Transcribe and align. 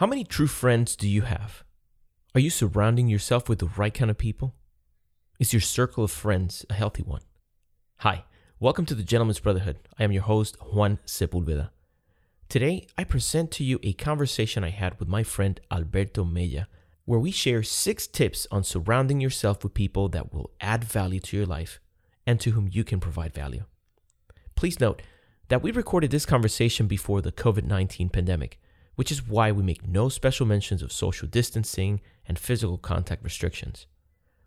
How 0.00 0.06
many 0.06 0.24
true 0.24 0.46
friends 0.46 0.96
do 0.96 1.06
you 1.06 1.20
have? 1.20 1.62
Are 2.34 2.40
you 2.40 2.48
surrounding 2.48 3.08
yourself 3.08 3.50
with 3.50 3.58
the 3.58 3.68
right 3.76 3.92
kind 3.92 4.10
of 4.10 4.16
people? 4.16 4.54
Is 5.38 5.52
your 5.52 5.60
circle 5.60 6.04
of 6.04 6.10
friends 6.10 6.64
a 6.70 6.72
healthy 6.72 7.02
one? 7.02 7.20
Hi, 7.98 8.24
welcome 8.58 8.86
to 8.86 8.94
the 8.94 9.02
Gentleman's 9.02 9.40
Brotherhood. 9.40 9.76
I 9.98 10.04
am 10.04 10.10
your 10.10 10.22
host, 10.22 10.56
Juan 10.72 11.00
Sepulveda. 11.04 11.68
Today, 12.48 12.86
I 12.96 13.04
present 13.04 13.50
to 13.50 13.62
you 13.62 13.78
a 13.82 13.92
conversation 13.92 14.64
I 14.64 14.70
had 14.70 14.98
with 14.98 15.06
my 15.06 15.22
friend 15.22 15.60
Alberto 15.70 16.24
Mella, 16.24 16.66
where 17.04 17.20
we 17.20 17.30
share 17.30 17.62
six 17.62 18.06
tips 18.06 18.46
on 18.50 18.64
surrounding 18.64 19.20
yourself 19.20 19.62
with 19.62 19.74
people 19.74 20.08
that 20.08 20.32
will 20.32 20.50
add 20.62 20.82
value 20.82 21.20
to 21.20 21.36
your 21.36 21.44
life 21.44 21.78
and 22.26 22.40
to 22.40 22.52
whom 22.52 22.70
you 22.72 22.84
can 22.84 23.00
provide 23.00 23.34
value. 23.34 23.64
Please 24.54 24.80
note 24.80 25.02
that 25.48 25.62
we 25.62 25.70
recorded 25.70 26.10
this 26.10 26.24
conversation 26.24 26.86
before 26.86 27.20
the 27.20 27.32
COVID 27.32 27.64
19 27.64 28.08
pandemic 28.08 28.58
which 28.94 29.10
is 29.10 29.26
why 29.26 29.52
we 29.52 29.62
make 29.62 29.86
no 29.86 30.08
special 30.08 30.46
mentions 30.46 30.82
of 30.82 30.92
social 30.92 31.28
distancing 31.28 32.00
and 32.26 32.38
physical 32.38 32.78
contact 32.78 33.22
restrictions. 33.24 33.86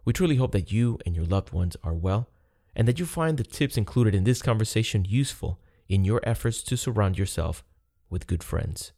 We 0.06 0.14
truly 0.14 0.36
hope 0.36 0.52
that 0.52 0.72
you 0.72 1.00
and 1.06 1.16
your 1.16 1.26
loved 1.26 1.54
ones 1.54 1.78
are 1.84 1.94
well 1.94 2.30
and 2.76 2.88
that 2.88 3.00
you 3.00 3.06
find 3.06 3.38
the 3.38 3.44
tips 3.44 3.78
included 3.78 4.16
in 4.16 4.24
this 4.24 4.42
conversation 4.42 5.06
useful 5.06 5.60
in 5.88 6.04
your 6.04 6.22
efforts 6.24 6.62
to 6.64 6.78
surround 6.78 7.18
yourself 7.18 7.64
with 8.10 8.28
good 8.28 8.44
friends. 8.44 8.92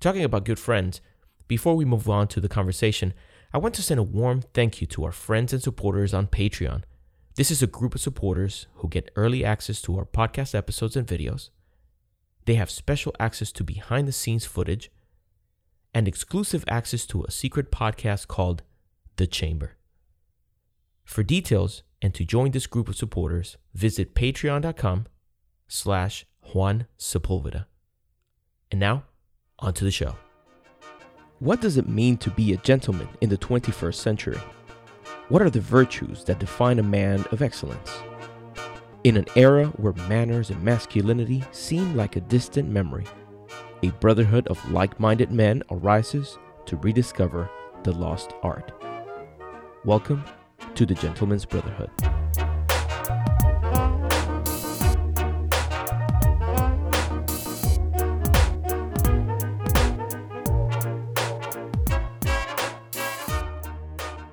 Talking 0.00 0.24
about 0.24 0.44
good 0.44 0.58
friends, 0.58 1.00
before 1.48 1.76
we 1.76 1.84
move 1.84 2.08
on 2.08 2.28
to 2.28 2.40
the 2.40 2.48
conversation, 2.48 3.14
I 3.52 3.58
want 3.58 3.74
to 3.76 3.82
send 3.82 4.00
a 4.00 4.02
warm 4.02 4.42
thank 4.52 4.80
you 4.80 4.86
to 4.88 5.04
our 5.04 5.12
friends 5.12 5.52
and 5.52 5.62
supporters 5.62 6.12
on 6.12 6.26
Patreon. 6.26 6.82
This 7.36 7.50
is 7.50 7.62
a 7.62 7.66
group 7.66 7.94
of 7.94 8.00
supporters 8.00 8.66
who 8.76 8.88
get 8.88 9.10
early 9.16 9.44
access 9.44 9.80
to 9.82 9.96
our 9.98 10.04
podcast 10.04 10.54
episodes 10.54 10.96
and 10.96 11.06
videos 11.06 11.50
they 12.46 12.54
have 12.54 12.70
special 12.70 13.14
access 13.20 13.52
to 13.52 13.64
behind 13.64 14.08
the 14.08 14.12
scenes 14.12 14.46
footage 14.46 14.90
and 15.92 16.08
exclusive 16.08 16.64
access 16.68 17.04
to 17.06 17.24
a 17.24 17.30
secret 17.30 17.70
podcast 17.70 18.28
called 18.28 18.62
The 19.16 19.26
Chamber. 19.26 19.76
For 21.04 21.22
details 21.22 21.82
and 22.00 22.14
to 22.14 22.24
join 22.24 22.52
this 22.52 22.66
group 22.66 22.88
of 22.88 22.96
supporters, 22.96 23.56
visit 23.74 24.14
patreon.com 24.14 25.06
slash 25.68 26.26
Juan 26.52 26.86
Sepulveda. 26.98 27.66
And 28.70 28.80
now, 28.80 29.04
on 29.58 29.72
to 29.74 29.84
the 29.84 29.90
show. 29.90 30.16
What 31.38 31.60
does 31.60 31.76
it 31.76 31.88
mean 31.88 32.16
to 32.18 32.30
be 32.30 32.52
a 32.52 32.58
gentleman 32.58 33.08
in 33.20 33.28
the 33.28 33.38
21st 33.38 33.94
century? 33.94 34.38
What 35.28 35.42
are 35.42 35.50
the 35.50 35.60
virtues 35.60 36.24
that 36.24 36.38
define 36.38 36.78
a 36.78 36.82
man 36.82 37.24
of 37.32 37.42
excellence? 37.42 37.90
In 39.06 39.16
an 39.16 39.26
era 39.36 39.66
where 39.76 39.92
manners 40.08 40.50
and 40.50 40.60
masculinity 40.64 41.44
seem 41.52 41.94
like 41.94 42.16
a 42.16 42.20
distant 42.20 42.68
memory, 42.68 43.04
a 43.84 43.90
brotherhood 44.00 44.48
of 44.48 44.72
like 44.72 44.98
minded 44.98 45.30
men 45.30 45.62
arises 45.70 46.36
to 46.64 46.76
rediscover 46.78 47.48
the 47.84 47.92
lost 47.92 48.32
art. 48.42 48.72
Welcome 49.84 50.24
to 50.74 50.84
the 50.84 50.94
Gentleman's 50.94 51.44
Brotherhood. 51.44 51.88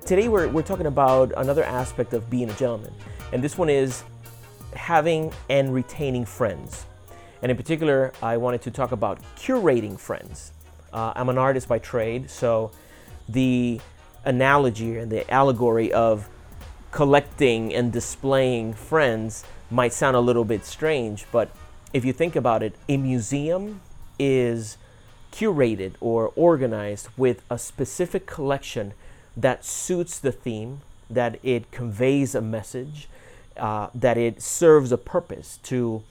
Today, 0.04 0.26
we're, 0.26 0.48
we're 0.48 0.62
talking 0.62 0.86
about 0.86 1.32
another 1.36 1.62
aspect 1.62 2.12
of 2.12 2.28
being 2.28 2.50
a 2.50 2.54
gentleman, 2.54 2.92
and 3.32 3.40
this 3.40 3.56
one 3.56 3.70
is 3.70 4.02
having 4.76 5.32
and 5.48 5.72
retaining 5.72 6.24
friends. 6.24 6.86
And 7.42 7.50
in 7.50 7.56
particular, 7.56 8.12
I 8.22 8.36
wanted 8.36 8.62
to 8.62 8.70
talk 8.70 8.92
about 8.92 9.20
curating 9.36 9.98
friends. 9.98 10.52
Uh, 10.92 11.12
I'm 11.14 11.28
an 11.28 11.38
artist 11.38 11.68
by 11.68 11.78
trade, 11.78 12.30
so 12.30 12.70
the 13.28 13.80
analogy 14.24 14.96
and 14.98 15.10
the 15.10 15.30
allegory 15.30 15.92
of 15.92 16.28
collecting 16.90 17.74
and 17.74 17.92
displaying 17.92 18.72
friends 18.72 19.44
might 19.70 19.92
sound 19.92 20.16
a 20.16 20.20
little 20.20 20.44
bit 20.44 20.64
strange, 20.64 21.26
but 21.32 21.50
if 21.92 22.04
you 22.04 22.12
think 22.12 22.36
about 22.36 22.62
it, 22.62 22.74
a 22.88 22.96
museum 22.96 23.80
is 24.18 24.76
curated 25.32 25.94
or 26.00 26.32
organized 26.36 27.08
with 27.16 27.42
a 27.50 27.58
specific 27.58 28.26
collection 28.26 28.94
that 29.36 29.64
suits 29.64 30.18
the 30.18 30.30
theme, 30.30 30.80
that 31.10 31.38
it 31.42 31.70
conveys 31.72 32.34
a 32.34 32.40
message, 32.40 33.08
uh, 33.56 33.88
that 33.94 34.16
it 34.16 34.42
serves 34.42 34.92
a 34.92 34.98
purpose 34.98 35.58
to 35.64 36.02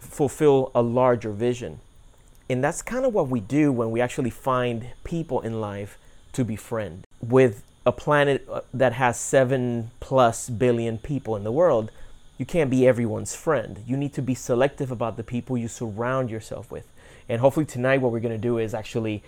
fulfill 0.00 0.70
a 0.74 0.82
larger 0.82 1.30
vision. 1.30 1.80
And 2.48 2.64
that's 2.64 2.82
kind 2.82 3.04
of 3.04 3.14
what 3.14 3.28
we 3.28 3.40
do 3.40 3.70
when 3.70 3.90
we 3.90 4.00
actually 4.00 4.30
find 4.30 4.88
people 5.04 5.40
in 5.40 5.60
life 5.60 5.98
to 6.32 6.44
befriend. 6.44 7.04
With 7.20 7.62
a 7.86 7.92
planet 7.92 8.46
uh, 8.50 8.62
that 8.74 8.94
has 8.94 9.18
seven 9.18 9.90
plus 10.00 10.50
billion 10.50 10.98
people 10.98 11.36
in 11.36 11.44
the 11.44 11.52
world, 11.52 11.90
you 12.38 12.46
can't 12.46 12.70
be 12.70 12.88
everyone's 12.88 13.36
friend. 13.36 13.82
You 13.86 13.96
need 13.96 14.14
to 14.14 14.22
be 14.22 14.34
selective 14.34 14.90
about 14.90 15.16
the 15.16 15.22
people 15.22 15.56
you 15.56 15.68
surround 15.68 16.30
yourself 16.30 16.70
with. 16.70 16.86
And 17.28 17.40
hopefully, 17.40 17.66
tonight, 17.66 18.00
what 18.00 18.10
we're 18.10 18.20
going 18.20 18.34
to 18.34 18.38
do 18.38 18.58
is 18.58 18.74
actually 18.74 19.22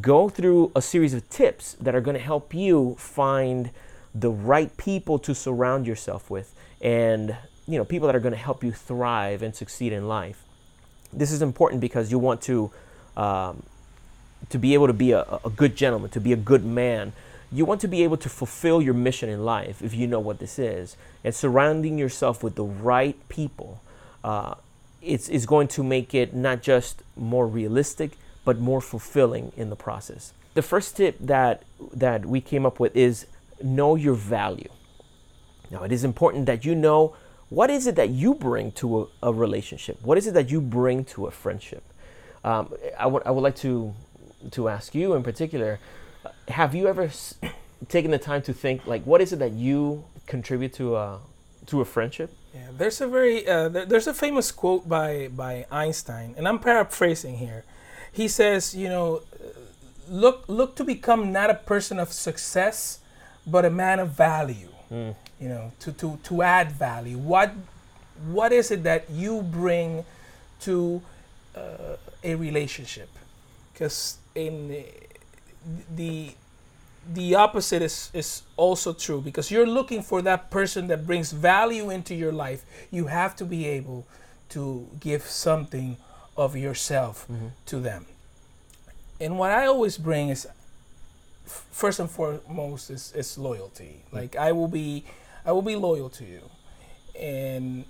go 0.00 0.28
through 0.28 0.72
a 0.74 0.82
series 0.82 1.14
of 1.14 1.28
tips 1.28 1.74
that 1.74 1.94
are 1.94 2.00
going 2.00 2.16
to 2.16 2.22
help 2.22 2.52
you 2.52 2.96
find 2.98 3.70
the 4.14 4.30
right 4.30 4.76
people 4.76 5.18
to 5.20 5.34
surround 5.34 5.86
yourself 5.86 6.30
with 6.30 6.53
and 6.84 7.36
you 7.66 7.76
know 7.78 7.84
people 7.84 8.06
that 8.06 8.14
are 8.14 8.20
going 8.20 8.34
to 8.34 8.38
help 8.38 8.62
you 8.62 8.70
thrive 8.70 9.42
and 9.42 9.56
succeed 9.56 9.92
in 9.92 10.06
life. 10.06 10.44
This 11.12 11.32
is 11.32 11.42
important 11.42 11.80
because 11.80 12.12
you 12.12 12.20
want 12.20 12.42
to 12.42 12.70
um, 13.16 13.64
to 14.50 14.58
be 14.58 14.74
able 14.74 14.86
to 14.86 14.92
be 14.92 15.10
a, 15.10 15.22
a 15.44 15.50
good 15.50 15.74
gentleman 15.74 16.10
to 16.10 16.20
be 16.20 16.32
a 16.32 16.36
good 16.36 16.64
man. 16.64 17.12
You 17.50 17.64
want 17.64 17.80
to 17.82 17.88
be 17.88 18.02
able 18.04 18.16
to 18.18 18.28
fulfill 18.28 18.82
your 18.82 18.94
mission 18.94 19.28
in 19.28 19.44
life 19.44 19.82
if 19.82 19.94
you 19.94 20.06
know 20.06 20.20
what 20.20 20.38
this 20.38 20.58
is. 20.58 20.96
And 21.22 21.34
surrounding 21.34 21.98
yourself 21.98 22.42
with 22.42 22.56
the 22.56 22.64
right 22.64 23.16
people 23.28 23.80
uh, 24.24 24.54
it's, 25.02 25.28
it's 25.28 25.46
going 25.46 25.68
to 25.68 25.84
make 25.84 26.14
it 26.14 26.34
not 26.34 26.62
just 26.62 27.02
more 27.14 27.46
realistic 27.46 28.12
but 28.44 28.58
more 28.58 28.80
fulfilling 28.80 29.52
in 29.56 29.70
the 29.70 29.76
process. 29.76 30.32
The 30.54 30.62
first 30.62 30.96
tip 30.96 31.16
that 31.20 31.62
that 31.94 32.26
we 32.26 32.40
came 32.40 32.66
up 32.66 32.78
with 32.78 32.94
is 32.94 33.26
know 33.62 33.96
your 33.96 34.14
value. 34.14 34.68
Now, 35.74 35.82
it 35.82 35.90
is 35.90 36.04
important 36.04 36.46
that 36.46 36.64
you 36.64 36.76
know 36.76 37.16
what 37.48 37.68
is 37.68 37.88
it 37.88 37.96
that 37.96 38.10
you 38.10 38.34
bring 38.34 38.70
to 38.72 38.86
a, 39.02 39.28
a 39.28 39.32
relationship? 39.32 39.98
What 40.02 40.16
is 40.16 40.28
it 40.28 40.34
that 40.34 40.48
you 40.48 40.60
bring 40.60 41.04
to 41.06 41.26
a 41.26 41.32
friendship? 41.32 41.82
Um, 42.44 42.72
I, 42.96 43.04
w- 43.04 43.22
I 43.26 43.32
would 43.32 43.40
like 43.42 43.56
to, 43.56 43.92
to 44.52 44.68
ask 44.68 44.94
you 44.94 45.14
in 45.14 45.24
particular 45.24 45.80
have 46.48 46.74
you 46.76 46.86
ever 46.86 47.02
s- 47.02 47.34
taken 47.88 48.12
the 48.12 48.18
time 48.18 48.40
to 48.42 48.52
think, 48.52 48.86
like, 48.86 49.04
what 49.04 49.20
is 49.20 49.32
it 49.32 49.40
that 49.40 49.52
you 49.52 50.04
contribute 50.26 50.72
to 50.74 50.94
a, 50.96 51.18
to 51.66 51.80
a 51.80 51.84
friendship? 51.84 52.30
Yeah, 52.54 52.68
there's 52.78 53.00
a 53.00 53.08
very 53.08 53.46
uh, 53.48 53.68
there's 53.68 54.06
a 54.06 54.14
famous 54.14 54.52
quote 54.52 54.88
by 54.88 55.28
by 55.28 55.66
Einstein, 55.72 56.34
and 56.38 56.46
I'm 56.46 56.60
paraphrasing 56.60 57.38
here. 57.38 57.64
He 58.12 58.28
says, 58.28 58.76
you 58.76 58.88
know, 58.88 59.22
look 60.08 60.44
look 60.46 60.76
to 60.76 60.84
become 60.84 61.32
not 61.32 61.50
a 61.50 61.54
person 61.54 61.98
of 61.98 62.12
success, 62.12 63.00
but 63.44 63.64
a 63.64 63.70
man 63.70 63.98
of 63.98 64.10
value. 64.10 64.68
Mm. 64.92 65.16
You 65.40 65.48
know, 65.48 65.72
to, 65.80 65.92
to, 65.92 66.18
to 66.24 66.42
add 66.42 66.72
value. 66.72 67.18
What 67.18 67.52
what 68.28 68.52
is 68.52 68.70
it 68.70 68.84
that 68.84 69.10
you 69.10 69.42
bring 69.42 70.04
to 70.60 71.02
uh, 71.56 71.96
a 72.22 72.34
relationship? 72.36 73.08
Because 73.72 74.18
in 74.34 74.68
the, 74.68 74.86
the 75.94 76.30
the 77.12 77.34
opposite 77.34 77.82
is, 77.82 78.10
is 78.14 78.42
also 78.56 78.92
true 78.94 79.20
because 79.20 79.50
you're 79.50 79.66
looking 79.66 80.02
for 80.02 80.22
that 80.22 80.50
person 80.50 80.86
that 80.86 81.06
brings 81.06 81.32
value 81.32 81.90
into 81.90 82.14
your 82.14 82.32
life. 82.32 82.64
You 82.90 83.08
have 83.08 83.36
to 83.36 83.44
be 83.44 83.66
able 83.66 84.06
to 84.50 84.88
give 85.00 85.22
something 85.24 85.98
of 86.36 86.56
yourself 86.56 87.26
mm-hmm. 87.30 87.48
to 87.66 87.80
them. 87.80 88.06
And 89.20 89.38
what 89.38 89.50
I 89.50 89.66
always 89.66 89.98
bring 89.98 90.30
is 90.30 90.46
first 91.44 92.00
and 92.00 92.10
foremost 92.10 92.90
is, 92.90 93.12
is 93.14 93.36
loyalty. 93.36 94.00
Mm-hmm. 94.06 94.16
Like 94.16 94.36
I 94.36 94.52
will 94.52 94.68
be 94.68 95.04
I 95.44 95.52
will 95.52 95.62
be 95.62 95.76
loyal 95.76 96.08
to 96.10 96.24
you 96.24 96.42
and 97.18 97.84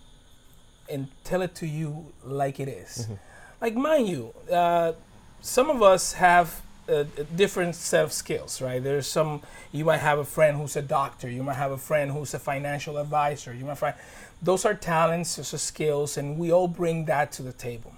and 0.91 1.09
tell 1.25 1.41
it 1.43 1.55
to 1.57 1.67
you 1.67 2.13
like 2.25 2.61
it 2.61 2.69
is. 2.69 3.05
Mm-hmm. 3.05 3.15
Like 3.61 3.75
mind 3.75 4.09
you, 4.09 4.35
uh, 4.53 4.93
some 5.41 5.71
of 5.71 5.83
us 5.83 6.13
have 6.15 6.61
a, 6.87 7.07
a, 7.17 7.25
different 7.25 7.75
set 7.75 8.05
of 8.05 8.13
skills, 8.13 8.61
right? 8.61 8.83
There's 8.83 9.07
some 9.07 9.41
you 9.73 9.85
might 9.85 9.99
have 10.01 10.19
a 10.19 10.25
friend 10.25 10.59
who's 10.59 10.77
a 10.77 10.83
doctor, 10.83 11.31
you 11.31 11.43
might 11.43 11.55
have 11.55 11.71
a 11.71 11.79
friend 11.79 12.11
who's 12.11 12.35
a 12.35 12.39
financial 12.39 12.99
advisor, 12.99 13.55
you 13.55 13.65
might 13.65 13.79
find 13.79 13.95
those 14.43 14.67
are 14.67 14.75
talents, 14.75 15.37
those 15.37 15.55
are 15.55 15.59
skills, 15.59 16.19
and 16.19 16.39
we 16.39 16.53
all 16.53 16.69
bring 16.69 17.07
that 17.07 17.33
to 17.33 17.43
the 17.43 17.53
table. 17.53 17.95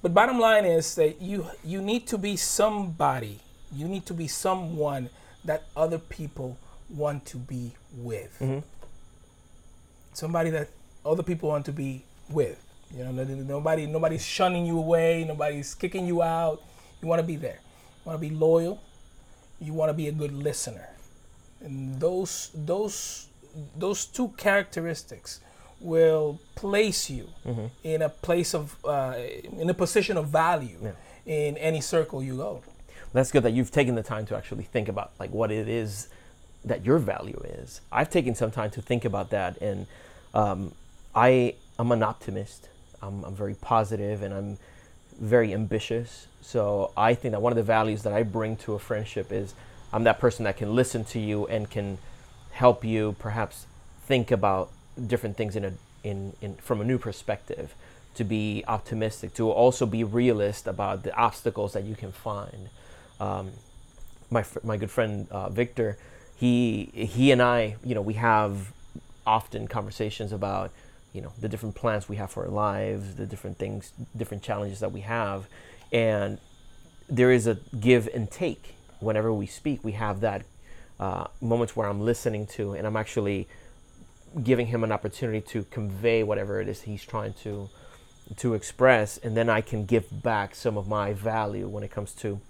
But 0.00 0.14
bottom 0.14 0.38
line 0.38 0.64
is 0.64 0.94
that 0.94 1.20
you 1.20 1.46
you 1.62 1.82
need 1.82 2.06
to 2.06 2.18
be 2.18 2.36
somebody 2.36 3.40
you 3.74 3.88
need 3.88 4.06
to 4.06 4.14
be 4.14 4.28
someone 4.28 5.08
that 5.44 5.64
other 5.76 5.98
people 5.98 6.58
want 6.92 7.24
to 7.26 7.38
be 7.38 7.72
with. 7.96 8.36
Mm-hmm. 8.40 8.60
Somebody 10.12 10.50
that 10.50 10.68
other 11.04 11.22
people 11.22 11.48
want 11.48 11.64
to 11.66 11.72
be 11.72 12.04
with. 12.30 12.62
You 12.94 13.04
know, 13.04 13.24
nobody 13.24 13.86
nobody's 13.86 14.24
shunning 14.24 14.66
you 14.66 14.78
away, 14.78 15.24
nobody's 15.26 15.74
kicking 15.74 16.06
you 16.06 16.22
out. 16.22 16.62
You 17.00 17.08
want 17.08 17.20
to 17.20 17.26
be 17.26 17.36
there. 17.36 17.58
You 18.04 18.10
want 18.10 18.20
to 18.20 18.28
be 18.28 18.34
loyal. 18.34 18.82
You 19.60 19.72
want 19.72 19.88
to 19.88 19.94
be 19.94 20.08
a 20.08 20.12
good 20.12 20.32
listener. 20.32 20.88
And 21.60 21.98
those 21.98 22.50
those 22.54 23.28
those 23.76 24.04
two 24.04 24.28
characteristics 24.36 25.40
will 25.80 26.38
place 26.54 27.10
you 27.10 27.28
mm-hmm. 27.46 27.66
in 27.82 28.02
a 28.02 28.08
place 28.08 28.54
of 28.54 28.76
uh, 28.84 29.16
in 29.58 29.68
a 29.70 29.74
position 29.74 30.16
of 30.16 30.28
value 30.28 30.78
yeah. 30.82 30.92
in 31.24 31.56
any 31.56 31.80
circle 31.80 32.22
you 32.22 32.36
go. 32.36 32.62
That's 33.12 33.30
good 33.30 33.42
that 33.42 33.52
you've 33.52 33.70
taken 33.70 33.94
the 33.94 34.02
time 34.02 34.26
to 34.26 34.36
actually 34.36 34.64
think 34.64 34.88
about 34.88 35.12
like 35.18 35.30
what 35.30 35.50
it 35.50 35.68
is 35.68 36.08
that 36.64 36.84
your 36.84 36.98
value 36.98 37.40
is. 37.44 37.80
I've 37.90 38.10
taken 38.10 38.34
some 38.34 38.50
time 38.50 38.70
to 38.70 38.82
think 38.82 39.04
about 39.04 39.30
that, 39.30 39.60
and 39.60 39.86
um, 40.34 40.72
I 41.14 41.54
am 41.78 41.92
an 41.92 42.02
optimist. 42.02 42.68
I'm, 43.02 43.24
I'm 43.24 43.34
very 43.34 43.54
positive, 43.54 44.22
and 44.22 44.32
I'm 44.32 44.58
very 45.20 45.52
ambitious. 45.52 46.26
So 46.40 46.92
I 46.96 47.14
think 47.14 47.32
that 47.32 47.42
one 47.42 47.52
of 47.52 47.56
the 47.56 47.62
values 47.62 48.02
that 48.02 48.12
I 48.12 48.22
bring 48.22 48.56
to 48.58 48.74
a 48.74 48.78
friendship 48.78 49.32
is 49.32 49.54
I'm 49.92 50.04
that 50.04 50.18
person 50.18 50.44
that 50.44 50.56
can 50.56 50.74
listen 50.74 51.04
to 51.06 51.18
you 51.18 51.46
and 51.46 51.68
can 51.68 51.98
help 52.52 52.84
you 52.84 53.14
perhaps 53.18 53.66
think 54.06 54.30
about 54.30 54.70
different 55.06 55.36
things 55.36 55.56
in 55.56 55.64
a 55.64 55.72
in, 56.02 56.32
in 56.40 56.54
from 56.56 56.80
a 56.80 56.84
new 56.84 56.98
perspective 56.98 57.74
to 58.14 58.24
be 58.24 58.64
optimistic 58.66 59.32
to 59.34 59.50
also 59.50 59.86
be 59.86 60.02
realist 60.04 60.66
about 60.66 61.02
the 61.02 61.14
obstacles 61.14 61.72
that 61.72 61.84
you 61.84 61.94
can 61.94 62.12
find 62.12 62.68
um, 63.20 63.52
my 64.30 64.44
my 64.64 64.76
good 64.76 64.90
friend 64.90 65.28
uh, 65.30 65.48
Victor 65.48 65.96
he 66.42 66.90
he 66.92 67.30
and 67.30 67.40
I 67.40 67.76
you 67.84 67.94
know 67.94 68.00
we 68.02 68.14
have 68.14 68.72
often 69.24 69.68
conversations 69.68 70.32
about 70.32 70.72
you 71.12 71.20
know 71.22 71.32
the 71.40 71.48
different 71.48 71.76
plans 71.76 72.08
we 72.08 72.16
have 72.16 72.32
for 72.32 72.42
our 72.42 72.50
lives 72.50 73.14
the 73.14 73.26
different 73.26 73.58
things 73.58 73.92
different 74.16 74.42
challenges 74.42 74.80
that 74.80 74.90
we 74.90 75.02
have. 75.02 75.46
And 75.92 76.38
there 77.08 77.30
is 77.30 77.46
a 77.46 77.58
give 77.78 78.08
and 78.12 78.28
take. 78.28 78.74
Whenever 78.98 79.32
we 79.32 79.46
speak 79.46 79.84
we 79.84 79.92
have 79.92 80.18
that 80.22 80.42
uh, 80.98 81.28
moments 81.40 81.76
where 81.76 81.88
I'm 81.88 82.00
listening 82.00 82.48
to 82.58 82.72
and 82.72 82.88
I'm 82.88 82.96
actually 82.96 83.46
giving 84.42 84.66
him 84.66 84.82
an 84.82 84.90
opportunity 84.90 85.42
to 85.42 85.62
convey 85.64 86.24
whatever 86.24 86.60
it 86.60 86.66
is 86.66 86.82
he's 86.82 87.04
trying 87.04 87.34
to 87.44 87.68
to 88.38 88.54
express. 88.54 89.16
And 89.16 89.36
then 89.36 89.48
I 89.48 89.60
can 89.60 89.84
give 89.84 90.24
back 90.24 90.56
some 90.56 90.76
of 90.76 90.88
my 90.88 91.12
value 91.12 91.68
when 91.68 91.84
it 91.84 91.92
comes 91.92 92.12
to 92.14 92.40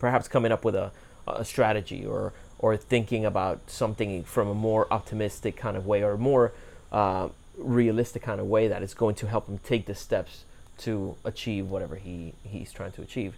perhaps 0.00 0.26
coming 0.26 0.50
up 0.50 0.64
with 0.64 0.74
a, 0.74 0.90
a 1.28 1.44
strategy 1.44 2.04
or 2.04 2.32
or 2.62 2.76
thinking 2.76 3.26
about 3.26 3.60
something 3.68 4.24
from 4.24 4.48
a 4.48 4.54
more 4.54 4.86
optimistic 4.90 5.56
kind 5.56 5.76
of 5.76 5.86
way 5.86 6.02
or 6.02 6.16
more 6.16 6.52
uh, 6.90 7.28
realistic 7.58 8.22
kind 8.22 8.40
of 8.40 8.46
way 8.46 8.68
that 8.68 8.82
is 8.82 8.94
going 8.94 9.14
to 9.14 9.26
help 9.26 9.46
him 9.46 9.58
take 9.58 9.84
the 9.84 9.94
steps 9.94 10.44
to 10.78 11.14
achieve 11.24 11.68
whatever 11.68 11.96
he 11.96 12.32
he's 12.44 12.72
trying 12.72 12.92
to 12.92 13.02
achieve 13.02 13.34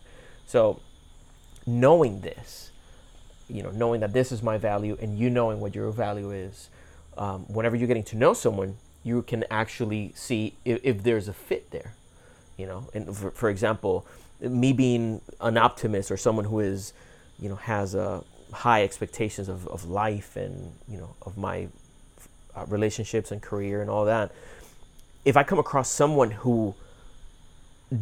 so 0.46 0.80
knowing 1.66 2.20
this 2.20 2.70
you 3.48 3.62
know 3.62 3.70
knowing 3.70 4.00
that 4.00 4.12
this 4.12 4.30
is 4.30 4.40
my 4.40 4.56
value 4.56 4.96
and 5.00 5.18
you 5.18 5.28
knowing 5.28 5.58
what 5.58 5.74
your 5.74 5.90
value 5.90 6.30
is 6.30 6.70
um, 7.16 7.44
whenever 7.48 7.76
you're 7.76 7.88
getting 7.88 8.04
to 8.04 8.16
know 8.16 8.32
someone, 8.34 8.76
you 9.02 9.22
can 9.22 9.44
actually 9.50 10.12
see 10.16 10.54
if, 10.64 10.80
if 10.82 11.02
there's 11.02 11.28
a 11.28 11.32
fit 11.32 11.70
there. 11.70 11.94
You 12.56 12.66
know, 12.66 12.88
and 12.94 13.14
for, 13.16 13.30
for, 13.32 13.50
example, 13.50 14.06
me 14.40 14.72
being 14.72 15.20
an 15.40 15.56
optimist 15.56 16.10
or 16.10 16.16
someone 16.16 16.44
who 16.44 16.60
is, 16.60 16.92
you 17.38 17.48
know, 17.48 17.56
has 17.56 17.94
a 17.94 18.22
high 18.54 18.82
expectations 18.82 19.48
of, 19.48 19.66
of 19.68 19.88
life 19.88 20.36
and 20.36 20.72
you 20.88 20.98
know 20.98 21.14
of 21.22 21.36
my 21.36 21.68
uh, 22.56 22.64
relationships 22.68 23.30
and 23.30 23.42
career 23.42 23.80
and 23.80 23.90
all 23.90 24.04
that. 24.04 24.32
If 25.24 25.36
I 25.36 25.42
come 25.42 25.58
across 25.58 25.88
someone 25.88 26.30
who 26.30 26.74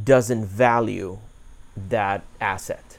doesn't 0.05 0.47
value 0.47 1.19
that 1.77 2.25
asset, 2.41 2.99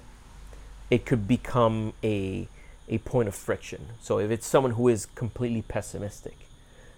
it 0.90 1.06
could 1.06 1.28
become 1.28 1.94
a 2.04 2.48
a 2.90 2.98
point 3.00 3.28
of 3.28 3.36
friction. 3.36 3.88
So 4.02 4.20
if 4.20 4.30
it's 4.32 4.46
someone 4.46 4.74
who 4.74 4.88
is 4.90 5.06
completely 5.06 5.62
pessimistic, 5.62 6.36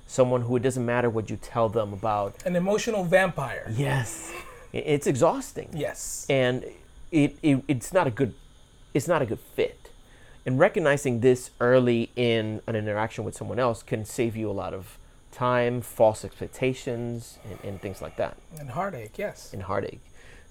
someone 0.07 0.41
who 0.41 0.55
it 0.55 0.63
doesn't 0.63 0.85
matter 0.85 1.09
what 1.09 1.29
you 1.29 1.37
tell 1.37 1.69
them 1.69 1.93
about 1.93 2.43
an 2.45 2.55
emotional 2.55 3.03
vampire. 3.03 3.71
Yes. 3.75 4.31
It's 4.73 5.07
exhausting. 5.07 5.69
Yes. 5.73 6.25
And 6.29 6.65
it, 7.11 7.37
it 7.41 7.63
it's 7.67 7.93
not 7.93 8.07
a 8.07 8.11
good 8.11 8.33
it's 8.93 9.07
not 9.07 9.21
a 9.21 9.25
good 9.25 9.39
fit. 9.39 9.89
And 10.45 10.59
recognizing 10.59 11.21
this 11.21 11.51
early 11.59 12.11
in 12.15 12.61
an 12.67 12.75
interaction 12.75 13.23
with 13.23 13.35
someone 13.35 13.59
else 13.59 13.81
can 13.81 14.05
save 14.05 14.35
you 14.35 14.49
a 14.49 14.53
lot 14.53 14.73
of 14.73 14.97
time, 15.31 15.81
false 15.81 16.23
expectations, 16.23 17.39
and, 17.49 17.59
and 17.63 17.81
things 17.81 18.01
like 18.01 18.15
that. 18.17 18.37
And 18.59 18.69
heartache, 18.69 19.17
yes. 19.17 19.53
And 19.53 19.63
heartache. 19.63 20.01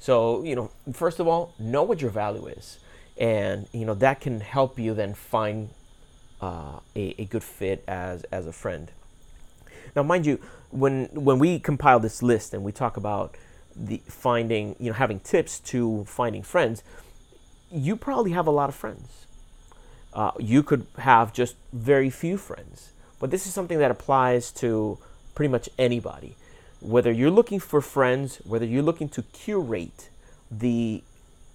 So, 0.00 0.42
you 0.42 0.56
know, 0.56 0.70
first 0.92 1.20
of 1.20 1.28
all, 1.28 1.54
know 1.58 1.82
what 1.84 2.02
your 2.02 2.10
value 2.10 2.46
is 2.46 2.78
and 3.16 3.68
you 3.72 3.84
know 3.84 3.94
that 3.94 4.20
can 4.20 4.40
help 4.40 4.78
you 4.78 4.94
then 4.94 5.14
find 5.14 5.70
uh, 6.40 6.80
a, 6.96 7.14
a 7.18 7.24
good 7.26 7.44
fit 7.44 7.84
as 7.86 8.24
as 8.24 8.46
a 8.46 8.52
friend 8.52 8.90
now 9.94 10.02
mind 10.02 10.26
you 10.26 10.38
when 10.70 11.06
when 11.12 11.38
we 11.38 11.58
compile 11.58 12.00
this 12.00 12.22
list 12.22 12.52
and 12.52 12.64
we 12.64 12.72
talk 12.72 12.96
about 12.96 13.36
the 13.76 14.02
finding 14.06 14.74
you 14.78 14.90
know 14.90 14.96
having 14.96 15.20
tips 15.20 15.60
to 15.60 16.04
finding 16.04 16.42
friends 16.42 16.82
you 17.70 17.96
probably 17.96 18.32
have 18.32 18.46
a 18.46 18.50
lot 18.50 18.68
of 18.68 18.74
friends 18.74 19.23
uh, 20.14 20.30
you 20.38 20.62
could 20.62 20.86
have 20.98 21.32
just 21.32 21.56
very 21.72 22.10
few 22.10 22.36
friends 22.36 22.90
but 23.20 23.30
this 23.30 23.46
is 23.46 23.54
something 23.54 23.78
that 23.78 23.90
applies 23.90 24.50
to 24.50 24.98
pretty 25.34 25.50
much 25.50 25.68
anybody 25.78 26.36
whether 26.80 27.10
you're 27.10 27.30
looking 27.30 27.60
for 27.60 27.80
friends 27.80 28.36
whether 28.44 28.66
you're 28.66 28.82
looking 28.82 29.08
to 29.08 29.22
curate 29.22 30.08
the 30.50 31.02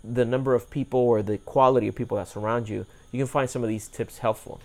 the 0.03 0.25
number 0.25 0.55
of 0.55 0.69
people 0.69 0.99
or 0.99 1.21
the 1.21 1.37
quality 1.39 1.87
of 1.87 1.95
people 1.95 2.17
that 2.17 2.27
surround 2.27 2.69
you, 2.69 2.85
you 3.11 3.19
can 3.19 3.27
find 3.27 3.49
some 3.49 3.63
of 3.63 3.69
these 3.69 3.87
tips 3.87 4.19
helpful. 4.19 4.61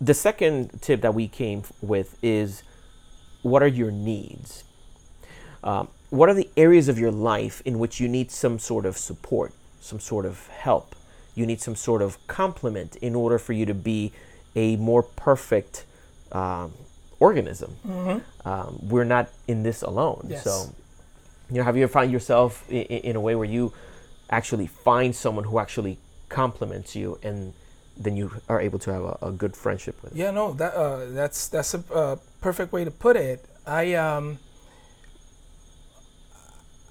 The 0.00 0.14
second 0.14 0.82
tip 0.82 1.00
that 1.00 1.14
we 1.14 1.28
came 1.28 1.62
with 1.80 2.18
is 2.22 2.62
what 3.42 3.62
are 3.62 3.68
your 3.68 3.90
needs? 3.90 4.64
Um, 5.62 5.88
what 6.10 6.28
are 6.28 6.34
the 6.34 6.48
areas 6.56 6.88
of 6.88 6.98
your 6.98 7.10
life 7.10 7.62
in 7.64 7.78
which 7.78 8.00
you 8.00 8.08
need 8.08 8.30
some 8.30 8.58
sort 8.58 8.84
of 8.84 8.96
support, 8.96 9.52
some 9.80 10.00
sort 10.00 10.26
of 10.26 10.48
help? 10.48 10.94
You 11.34 11.46
need 11.46 11.60
some 11.60 11.76
sort 11.76 12.02
of 12.02 12.24
complement 12.26 12.96
in 12.96 13.14
order 13.14 13.38
for 13.38 13.52
you 13.52 13.66
to 13.66 13.74
be 13.74 14.12
a 14.54 14.76
more 14.76 15.02
perfect 15.02 15.84
um, 16.32 16.72
organism. 17.18 17.76
Mm-hmm. 17.86 18.48
Um, 18.48 18.78
we're 18.82 19.04
not 19.04 19.30
in 19.48 19.62
this 19.62 19.82
alone. 19.82 20.26
Yes. 20.28 20.44
So, 20.44 20.74
you 21.50 21.58
know, 21.58 21.64
have 21.64 21.76
you 21.76 21.84
ever 21.84 21.92
found 21.92 22.12
yourself 22.12 22.64
in, 22.70 22.82
in 22.82 23.16
a 23.16 23.20
way 23.20 23.34
where 23.34 23.48
you 23.48 23.72
actually 24.30 24.66
find 24.66 25.14
someone 25.14 25.44
who 25.44 25.58
actually 25.58 25.98
complements 26.28 26.96
you 26.96 27.18
and 27.22 27.52
then 27.96 28.16
you 28.16 28.30
are 28.48 28.60
able 28.60 28.78
to 28.80 28.92
have 28.92 29.02
a, 29.02 29.18
a 29.22 29.30
good 29.30 29.56
friendship 29.56 30.02
with. 30.02 30.14
Yeah, 30.16 30.30
no, 30.30 30.52
that 30.54 30.74
uh, 30.74 31.06
that's 31.10 31.48
that's 31.48 31.74
a 31.74 31.84
uh, 31.92 32.16
perfect 32.40 32.72
way 32.72 32.84
to 32.84 32.90
put 32.90 33.16
it. 33.16 33.44
I 33.66 33.94
um 33.94 34.38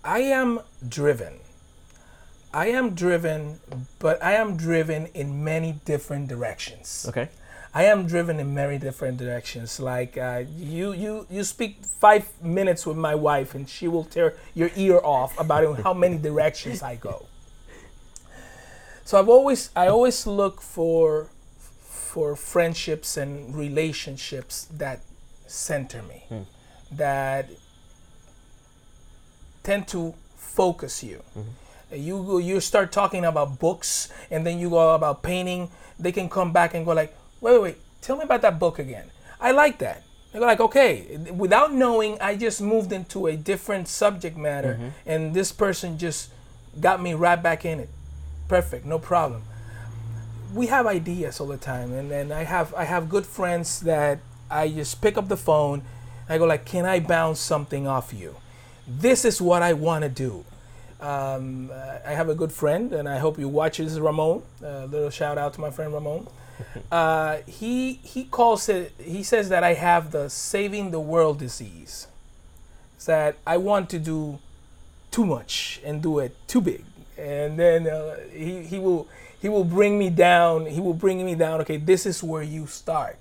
I 0.03 0.19
am 0.19 0.61
driven. 0.87 1.39
I 2.53 2.67
am 2.67 2.93
driven, 2.93 3.59
but 3.97 4.23
I 4.23 4.33
am 4.33 4.55
driven 4.55 5.07
in 5.15 5.43
many 5.43 5.79
different 5.85 6.27
directions. 6.27 7.05
Okay. 7.09 7.29
I 7.73 7.85
am 7.85 8.05
driven 8.05 8.39
in 8.39 8.53
many 8.53 8.77
different 8.77 9.17
directions. 9.17 9.79
Like 9.79 10.15
uh, 10.17 10.43
you, 10.55 10.93
you, 10.93 11.25
you 11.31 11.43
speak 11.43 11.83
five 11.83 12.29
minutes 12.43 12.85
with 12.85 12.95
my 12.95 13.15
wife, 13.15 13.55
and 13.55 13.67
she 13.67 13.87
will 13.87 14.03
tear 14.03 14.35
your 14.53 14.69
ear 14.75 14.99
off 15.03 15.37
about 15.39 15.81
how 15.81 15.95
many 15.95 16.17
directions 16.29 16.83
I 16.83 16.95
go. 16.95 17.25
So 19.03 19.19
I've 19.19 19.29
always, 19.29 19.71
I 19.75 19.87
always 19.87 20.27
look 20.27 20.61
for, 20.61 21.29
for 21.81 22.35
friendships 22.35 23.17
and 23.17 23.55
relationships 23.55 24.67
that 24.77 25.01
center 25.47 26.03
me, 26.03 26.25
hmm. 26.29 26.43
that 26.91 27.49
tend 29.63 29.87
to 29.87 30.13
focus 30.37 31.03
you. 31.03 31.23
Mm-hmm 31.35 31.62
you 31.93 32.39
you 32.39 32.59
start 32.59 32.91
talking 32.91 33.25
about 33.25 33.59
books 33.59 34.11
and 34.31 34.45
then 34.45 34.59
you 34.59 34.69
go 34.69 34.95
about 34.95 35.23
painting 35.23 35.69
they 35.99 36.11
can 36.11 36.29
come 36.29 36.51
back 36.51 36.73
and 36.73 36.85
go 36.85 36.93
like 36.93 37.15
wait, 37.43 37.53
wait, 37.53 37.61
wait. 37.61 37.77
Tell 38.01 38.15
me 38.15 38.23
about 38.23 38.41
that 38.41 38.57
book 38.57 38.79
again. 38.79 39.11
I 39.39 39.51
like 39.51 39.77
that. 39.79 40.03
They're 40.31 40.41
like, 40.41 40.59
okay, 40.59 41.17
without 41.31 41.73
knowing, 41.73 42.17
I 42.19 42.35
just 42.35 42.59
moved 42.59 42.91
into 42.91 43.27
a 43.27 43.37
different 43.37 43.87
subject 43.87 44.35
matter, 44.35 44.75
mm-hmm. 44.75 44.89
and 45.05 45.33
this 45.35 45.51
person 45.51 45.99
just 45.99 46.31
got 46.79 47.01
me 47.01 47.13
right 47.13 47.41
back 47.41 47.65
in 47.65 47.79
it. 47.79 47.89
Perfect, 48.47 48.85
no 48.85 48.97
problem. 48.97 49.43
We 50.55 50.67
have 50.67 50.87
ideas 50.87 51.39
all 51.39 51.47
the 51.47 51.57
time, 51.57 51.93
and, 51.93 52.11
and 52.11 52.33
I 52.33 52.45
have 52.45 52.73
I 52.73 52.85
have 52.85 53.09
good 53.09 53.27
friends 53.27 53.81
that 53.81 54.19
I 54.49 54.69
just 54.69 55.01
pick 55.01 55.17
up 55.17 55.27
the 55.27 55.37
phone. 55.37 55.83
I 56.27 56.37
go 56.37 56.45
like, 56.45 56.65
can 56.65 56.85
I 56.85 56.99
bounce 56.99 57.39
something 57.39 57.85
off 57.87 58.13
you? 58.13 58.37
This 58.87 59.25
is 59.25 59.41
what 59.41 59.61
I 59.61 59.73
want 59.73 60.03
to 60.03 60.09
do. 60.09 60.45
Um, 61.03 61.69
I 62.05 62.11
have 62.11 62.29
a 62.29 62.35
good 62.35 62.53
friend, 62.53 62.93
and 62.93 63.09
I 63.09 63.17
hope 63.17 63.37
you 63.37 63.49
watch 63.49 63.77
this, 63.77 63.99
Ramon. 63.99 64.41
A 64.63 64.87
little 64.87 65.09
shout 65.09 65.37
out 65.37 65.53
to 65.55 65.61
my 65.61 65.69
friend 65.69 65.93
Ramon. 65.93 66.27
Uh, 66.91 67.39
he 67.47 67.93
he 68.03 68.23
calls 68.25 68.69
it. 68.69 68.93
He 68.99 69.23
says 69.23 69.49
that 69.49 69.63
I 69.63 69.73
have 69.73 70.11
the 70.11 70.29
saving 70.29 70.91
the 70.91 70.99
world 70.99 71.39
disease. 71.39 72.07
is 72.97 73.05
that 73.05 73.35
I 73.45 73.57
want 73.57 73.89
to 73.89 73.99
do 73.99 74.37
too 75.09 75.25
much 75.25 75.81
and 75.83 76.01
do 76.01 76.19
it 76.19 76.35
too 76.47 76.61
big, 76.61 76.85
and 77.17 77.57
then 77.57 77.87
uh, 77.87 78.17
he 78.31 78.63
he 78.63 78.77
will 78.79 79.07
he 79.41 79.49
will 79.49 79.63
bring 79.65 79.97
me 79.97 80.09
down. 80.11 80.67
He 80.67 80.79
will 80.79 80.93
bring 80.93 81.25
me 81.25 81.35
down. 81.35 81.59
Okay, 81.61 81.77
this 81.77 82.05
is 82.05 82.23
where 82.23 82.43
you 82.43 82.67
start. 82.67 83.17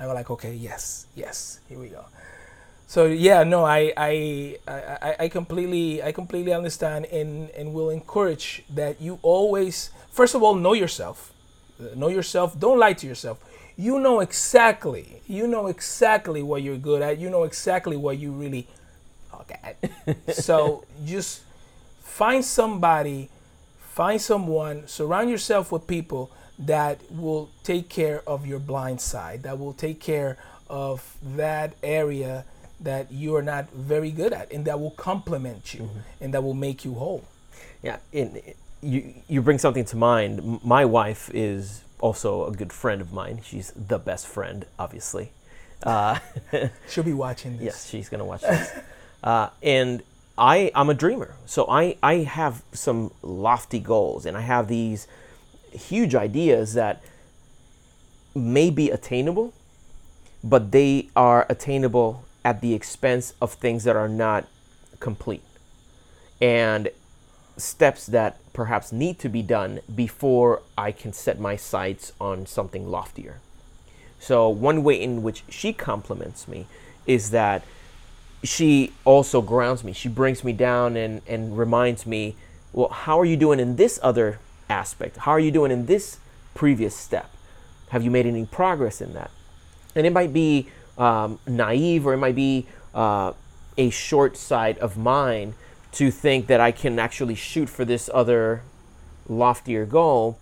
I'm 0.00 0.08
like, 0.08 0.30
okay, 0.30 0.54
yes, 0.54 1.06
yes, 1.14 1.60
here 1.68 1.78
we 1.78 1.88
go. 1.88 2.06
So 2.90 3.06
yeah, 3.06 3.44
no, 3.44 3.64
I 3.64 3.92
I, 3.96 4.56
I, 4.66 5.16
I 5.20 5.28
completely 5.28 6.02
I 6.02 6.10
completely 6.10 6.52
understand 6.52 7.04
and 7.06 7.48
and 7.50 7.72
will 7.72 7.88
encourage 7.88 8.64
that 8.68 9.00
you 9.00 9.20
always 9.22 9.90
first 10.10 10.34
of 10.34 10.42
all 10.42 10.56
know 10.56 10.72
yourself, 10.72 11.32
know 11.94 12.08
yourself. 12.08 12.58
Don't 12.58 12.80
lie 12.80 12.94
to 12.94 13.06
yourself. 13.06 13.38
You 13.76 14.00
know 14.00 14.18
exactly 14.18 15.22
you 15.28 15.46
know 15.46 15.68
exactly 15.68 16.42
what 16.42 16.62
you're 16.62 16.82
good 16.82 17.00
at. 17.00 17.18
You 17.18 17.30
know 17.30 17.44
exactly 17.44 17.96
what 17.96 18.18
you 18.18 18.32
really 18.32 18.66
okay. 19.38 19.76
so 20.32 20.82
just 21.06 21.42
find 22.02 22.44
somebody, 22.44 23.30
find 23.78 24.20
someone, 24.20 24.88
surround 24.88 25.30
yourself 25.30 25.70
with 25.70 25.86
people 25.86 26.28
that 26.58 26.98
will 27.08 27.50
take 27.62 27.88
care 27.88 28.28
of 28.28 28.46
your 28.46 28.58
blind 28.58 29.00
side, 29.00 29.44
that 29.44 29.60
will 29.60 29.74
take 29.74 30.00
care 30.00 30.36
of 30.68 31.16
that 31.22 31.74
area 31.84 32.44
that 32.80 33.12
you 33.12 33.36
are 33.36 33.42
not 33.42 33.70
very 33.72 34.10
good 34.10 34.32
at, 34.32 34.50
and 34.52 34.64
that 34.64 34.80
will 34.80 34.92
complement 34.92 35.74
you, 35.74 35.82
mm-hmm. 35.82 35.98
and 36.20 36.34
that 36.34 36.42
will 36.42 36.54
make 36.54 36.84
you 36.84 36.94
whole. 36.94 37.24
Yeah, 37.82 37.98
and 38.12 38.40
you 38.82 39.14
you 39.28 39.42
bring 39.42 39.58
something 39.58 39.84
to 39.86 39.96
mind. 39.96 40.62
My 40.64 40.84
wife 40.84 41.30
is 41.34 41.82
also 42.00 42.46
a 42.46 42.52
good 42.52 42.72
friend 42.72 43.00
of 43.00 43.12
mine. 43.12 43.40
She's 43.44 43.72
the 43.72 43.98
best 43.98 44.26
friend, 44.26 44.64
obviously. 44.78 45.32
Uh, 45.82 46.18
She'll 46.88 47.04
be 47.04 47.12
watching 47.12 47.56
this. 47.56 47.64
Yes, 47.64 47.88
she's 47.88 48.08
gonna 48.08 48.24
watch 48.24 48.42
this. 48.42 48.72
uh, 49.24 49.48
and 49.62 50.02
I 50.36 50.70
I'm 50.74 50.90
a 50.90 50.94
dreamer, 50.94 51.34
so 51.46 51.66
I 51.68 51.96
I 52.02 52.16
have 52.16 52.62
some 52.72 53.12
lofty 53.22 53.80
goals, 53.80 54.26
and 54.26 54.36
I 54.36 54.42
have 54.42 54.68
these 54.68 55.06
huge 55.72 56.14
ideas 56.14 56.74
that 56.74 57.02
may 58.34 58.70
be 58.70 58.90
attainable, 58.90 59.52
but 60.42 60.72
they 60.72 61.08
are 61.14 61.46
attainable 61.48 62.24
at 62.44 62.60
the 62.60 62.74
expense 62.74 63.34
of 63.40 63.52
things 63.54 63.84
that 63.84 63.96
are 63.96 64.08
not 64.08 64.46
complete 64.98 65.42
and 66.40 66.88
steps 67.56 68.06
that 68.06 68.38
perhaps 68.52 68.92
need 68.92 69.18
to 69.18 69.28
be 69.28 69.42
done 69.42 69.80
before 69.94 70.62
I 70.76 70.92
can 70.92 71.12
set 71.12 71.38
my 71.38 71.56
sights 71.56 72.12
on 72.20 72.46
something 72.46 72.90
loftier. 72.90 73.40
So, 74.18 74.48
one 74.48 74.82
way 74.82 75.00
in 75.00 75.22
which 75.22 75.44
she 75.48 75.72
complements 75.72 76.48
me 76.48 76.66
is 77.06 77.30
that 77.30 77.62
she 78.42 78.92
also 79.04 79.42
grounds 79.42 79.84
me. 79.84 79.92
She 79.92 80.08
brings 80.08 80.44
me 80.44 80.52
down 80.52 80.96
and, 80.96 81.22
and 81.26 81.56
reminds 81.56 82.06
me, 82.06 82.36
well, 82.72 82.88
how 82.88 83.18
are 83.18 83.24
you 83.24 83.36
doing 83.36 83.60
in 83.60 83.76
this 83.76 83.98
other 84.02 84.38
aspect? 84.68 85.18
How 85.18 85.32
are 85.32 85.40
you 85.40 85.50
doing 85.50 85.70
in 85.70 85.86
this 85.86 86.18
previous 86.54 86.94
step? 86.94 87.30
Have 87.90 88.02
you 88.02 88.10
made 88.10 88.26
any 88.26 88.46
progress 88.46 89.00
in 89.00 89.12
that? 89.14 89.30
And 89.94 90.06
it 90.06 90.12
might 90.12 90.32
be 90.32 90.68
um, 91.00 91.40
naive 91.46 92.06
or 92.06 92.12
it 92.12 92.18
might 92.18 92.36
be 92.36 92.66
uh, 92.94 93.32
a 93.76 93.90
short 93.90 94.36
sight 94.36 94.78
of 94.78 94.96
mine 94.96 95.54
to 95.92 96.10
think 96.10 96.46
that 96.46 96.60
I 96.60 96.70
can 96.70 96.98
actually 96.98 97.34
shoot 97.34 97.68
for 97.68 97.84
this 97.84 98.08
other 98.12 98.62
loftier 99.28 99.86
goal 99.86 100.38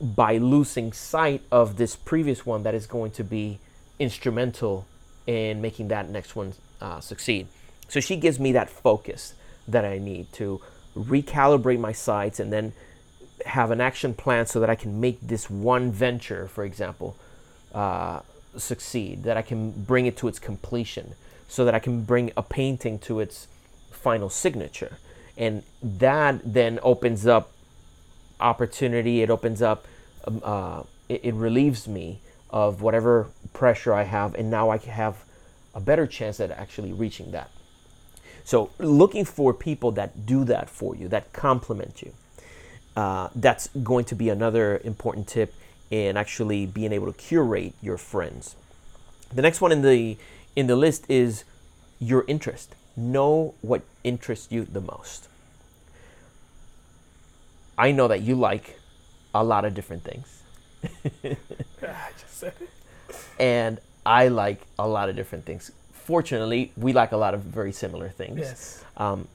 by 0.00 0.36
losing 0.36 0.92
sight 0.92 1.42
of 1.50 1.76
this 1.76 1.96
previous 1.96 2.44
one 2.44 2.62
that 2.64 2.74
is 2.74 2.86
going 2.86 3.12
to 3.12 3.24
be 3.24 3.58
instrumental 3.98 4.86
in 5.26 5.60
making 5.62 5.88
that 5.88 6.08
next 6.10 6.36
one 6.36 6.52
uh, 6.80 7.00
succeed. 7.00 7.46
So 7.88 7.98
she 8.00 8.16
gives 8.16 8.38
me 8.38 8.52
that 8.52 8.68
focus 8.68 9.34
that 9.66 9.84
I 9.84 9.98
need 9.98 10.32
to 10.34 10.60
recalibrate 10.96 11.78
my 11.78 11.92
sights 11.92 12.38
and 12.40 12.52
then 12.52 12.72
have 13.46 13.70
an 13.70 13.80
action 13.80 14.12
plan 14.12 14.46
so 14.46 14.60
that 14.60 14.68
I 14.68 14.74
can 14.74 15.00
make 15.00 15.20
this 15.20 15.48
one 15.48 15.90
venture, 15.90 16.48
for 16.48 16.64
example, 16.64 17.16
uh, 17.72 18.20
succeed, 18.56 19.24
that 19.24 19.36
I 19.36 19.42
can 19.42 19.70
bring 19.70 20.06
it 20.06 20.16
to 20.18 20.28
its 20.28 20.38
completion, 20.38 21.14
so 21.48 21.64
that 21.64 21.74
I 21.74 21.78
can 21.78 22.04
bring 22.04 22.32
a 22.36 22.42
painting 22.42 22.98
to 23.00 23.20
its 23.20 23.48
final 23.90 24.28
signature. 24.28 24.98
And 25.36 25.62
that 25.82 26.40
then 26.44 26.78
opens 26.82 27.26
up 27.26 27.52
opportunity, 28.40 29.22
it 29.22 29.30
opens 29.30 29.62
up, 29.62 29.86
um, 30.26 30.40
uh, 30.44 30.82
it, 31.08 31.24
it 31.24 31.34
relieves 31.34 31.88
me 31.88 32.20
of 32.50 32.82
whatever 32.82 33.28
pressure 33.52 33.94
I 33.94 34.02
have, 34.02 34.34
and 34.34 34.50
now 34.50 34.70
I 34.70 34.78
have 34.78 35.24
a 35.74 35.80
better 35.80 36.06
chance 36.06 36.38
at 36.40 36.50
actually 36.50 36.92
reaching 36.92 37.30
that. 37.32 37.50
So, 38.44 38.70
looking 38.78 39.24
for 39.24 39.54
people 39.54 39.92
that 39.92 40.26
do 40.26 40.44
that 40.44 40.68
for 40.68 40.94
you, 40.96 41.08
that 41.08 41.32
complement 41.32 42.02
you, 42.02 42.12
uh, 42.96 43.28
that's 43.34 43.68
going 43.82 44.04
to 44.06 44.14
be 44.14 44.28
another 44.28 44.80
important 44.84 45.28
tip 45.28 45.54
in 45.92 46.16
actually 46.16 46.64
being 46.64 46.90
able 46.90 47.12
to 47.12 47.12
curate 47.12 47.74
your 47.82 47.98
friends. 47.98 48.56
The 49.32 49.42
next 49.42 49.60
one 49.60 49.70
in 49.70 49.82
the 49.82 50.16
in 50.56 50.66
the 50.66 50.74
list 50.74 51.04
is 51.08 51.44
your 52.00 52.24
interest. 52.26 52.74
Know 52.96 53.54
what 53.60 53.82
interests 54.02 54.50
you 54.50 54.64
the 54.64 54.80
most. 54.80 55.28
I 57.76 57.92
know 57.92 58.08
that 58.08 58.22
you 58.22 58.34
like 58.34 58.78
a 59.34 59.44
lot 59.44 59.66
of 59.66 59.74
different 59.74 60.02
things. 60.02 60.42
I 61.24 62.10
just 62.18 62.38
said 62.38 62.54
it. 62.58 62.70
and 63.38 63.78
I 64.06 64.28
like 64.28 64.62
a 64.78 64.88
lot 64.88 65.10
of 65.10 65.16
different 65.16 65.44
things. 65.44 65.72
Fortunately, 65.92 66.72
we 66.76 66.94
like 66.94 67.12
a 67.12 67.16
lot 67.18 67.34
of 67.34 67.42
very 67.42 67.72
similar 67.72 68.08
things. 68.08 68.38
Yes. 68.38 68.84
Um, 68.96 69.28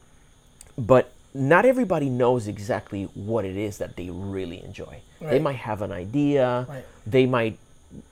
but 0.78 1.12
not 1.38 1.65
everybody 1.65 2.10
knows 2.10 2.48
exactly 2.48 3.03
what 3.13 3.46
it 3.46 3.56
is 3.56 3.77
that 3.77 3.96
they 3.96 4.10
really 4.10 4.63
enjoy. 4.63 5.01
Right. 5.22 5.32
They 5.32 5.39
might 5.39 5.58
have 5.58 5.82
an 5.82 5.91
idea. 5.91 6.65
Right. 6.67 6.84
They 7.06 7.25
might 7.25 7.60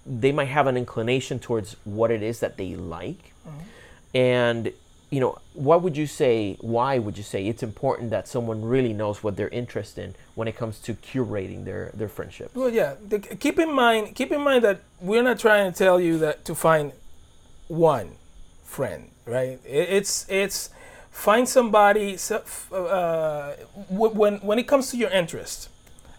they 0.05 0.31
might 0.31 0.47
have 0.47 0.67
an 0.67 0.77
inclination 0.77 1.39
towards 1.39 1.75
what 1.83 2.11
it 2.11 2.23
is 2.23 2.39
that 2.39 2.57
they 2.57 2.75
like. 2.75 3.33
Mm-hmm. 3.45 4.17
And 4.17 4.73
you 5.09 5.19
know, 5.19 5.37
what 5.53 5.81
would 5.81 5.97
you 5.97 6.07
say? 6.07 6.57
Why 6.61 6.97
would 6.97 7.17
you 7.17 7.23
say 7.23 7.47
it's 7.47 7.63
important 7.63 8.09
that 8.11 8.27
someone 8.27 8.63
really 8.63 8.93
knows 8.93 9.23
what 9.23 9.35
they're 9.37 9.49
interested 9.49 10.03
in 10.03 10.15
when 10.35 10.47
it 10.47 10.55
comes 10.55 10.79
to 10.79 10.93
curating 10.93 11.65
their 11.65 11.91
their 11.93 12.09
friendships? 12.09 12.55
Well, 12.55 12.69
yeah. 12.69 12.95
The, 13.07 13.19
keep 13.19 13.59
in 13.59 13.73
mind, 13.73 14.15
keep 14.15 14.31
in 14.31 14.41
mind 14.41 14.63
that 14.63 14.81
we're 14.99 15.23
not 15.23 15.39
trying 15.39 15.71
to 15.71 15.77
tell 15.77 15.99
you 15.99 16.17
that 16.19 16.45
to 16.45 16.55
find 16.55 16.91
one 17.67 18.13
friend, 18.63 19.09
right? 19.25 19.59
It, 19.65 19.89
it's 19.89 20.25
it's 20.29 20.69
find 21.15 21.47
somebody 21.47 22.17
uh, 22.73 23.53
when 23.89 24.35
when 24.39 24.59
it 24.59 24.67
comes 24.67 24.91
to 24.91 24.97
your 24.97 25.09
interest 25.11 25.69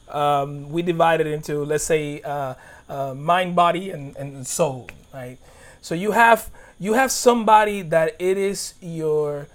um, 0.08 0.70
we 0.70 0.80
divide 0.80 1.20
it 1.20 1.26
into 1.26 1.64
let's 1.64 1.84
say 1.84 2.22
uh, 2.22 2.54
uh, 2.88 3.12
mind 3.14 3.54
body 3.54 3.90
and, 3.90 4.16
and 4.16 4.46
soul 4.46 4.88
right? 5.12 5.36
So 5.82 5.94
you 5.94 6.12
have 6.12 6.50
you 6.80 6.94
have 6.94 7.12
somebody 7.12 7.82
that 7.82 8.16
it 8.18 8.38
is 8.38 8.74
your 8.80 9.48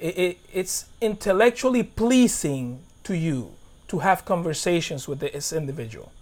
it, 0.00 0.18
it, 0.18 0.38
it's 0.52 0.86
intellectually 1.00 1.82
pleasing 1.82 2.80
to 3.02 3.16
you 3.16 3.50
to 3.88 3.98
have 3.98 4.24
conversations 4.24 5.08
with 5.08 5.18
this 5.18 5.52
individual 5.52 6.12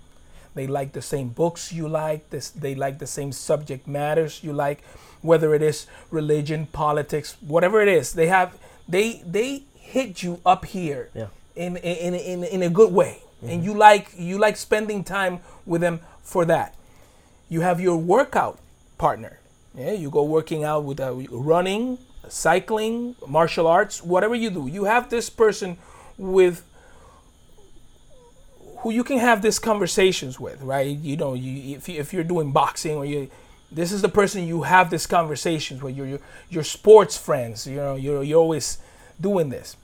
they 0.54 0.66
like 0.66 0.92
the 0.92 1.02
same 1.02 1.28
books 1.28 1.72
you 1.72 1.88
like 1.88 2.30
this 2.30 2.50
they 2.50 2.74
like 2.74 2.98
the 2.98 3.06
same 3.06 3.32
subject 3.32 3.86
matters 3.86 4.42
you 4.42 4.52
like 4.52 4.82
whether 5.22 5.54
it 5.54 5.62
is 5.62 5.86
religion, 6.10 6.66
politics, 6.66 7.36
whatever 7.40 7.80
it 7.80 7.88
is. 7.88 8.12
They 8.12 8.26
have 8.26 8.58
they 8.88 9.22
they 9.24 9.62
hit 9.74 10.22
you 10.22 10.40
up 10.44 10.64
here 10.66 11.08
yeah. 11.14 11.28
in, 11.56 11.76
in 11.78 12.14
in 12.14 12.44
in 12.44 12.62
a 12.62 12.68
good 12.68 12.92
way, 12.92 13.22
mm-hmm. 13.38 13.48
and 13.48 13.64
you 13.64 13.74
like 13.74 14.10
you 14.16 14.38
like 14.38 14.56
spending 14.56 15.02
time 15.04 15.40
with 15.64 15.80
them 15.80 16.00
for 16.22 16.44
that. 16.46 16.74
You 17.48 17.60
have 17.62 17.80
your 17.80 17.96
workout 17.96 18.58
partner. 18.98 19.38
Yeah, 19.74 19.92
you 19.92 20.10
go 20.10 20.22
working 20.22 20.64
out 20.64 20.84
with 20.84 21.00
uh, 21.00 21.14
running, 21.30 21.96
cycling, 22.28 23.16
martial 23.26 23.66
arts, 23.66 24.02
whatever 24.02 24.34
you 24.34 24.50
do. 24.50 24.66
You 24.66 24.84
have 24.84 25.08
this 25.08 25.30
person 25.30 25.78
with 26.18 26.62
who 28.82 28.90
you 28.90 29.04
can 29.04 29.18
have 29.18 29.42
these 29.42 29.58
conversations 29.58 30.38
with, 30.38 30.60
right? 30.62 30.96
You 30.96 31.16
know, 31.16 31.34
you 31.34 31.76
if, 31.76 31.88
you, 31.88 32.00
if 32.00 32.12
you're 32.12 32.24
doing 32.24 32.52
boxing 32.52 32.96
or 32.96 33.04
you 33.04 33.30
this 33.70 33.90
is 33.90 34.02
the 34.02 34.08
person 34.08 34.46
you 34.46 34.62
have 34.62 34.90
these 34.90 35.06
conversations 35.06 35.82
with. 35.82 35.96
Your 35.96 36.06
your, 36.06 36.18
your 36.50 36.64
sports 36.64 37.16
friends. 37.16 37.66
You 37.66 37.76
know, 37.76 37.94
you're 37.94 38.22
you're 38.22 38.40
always 38.40 38.78
doing 39.20 39.48
this. 39.48 39.76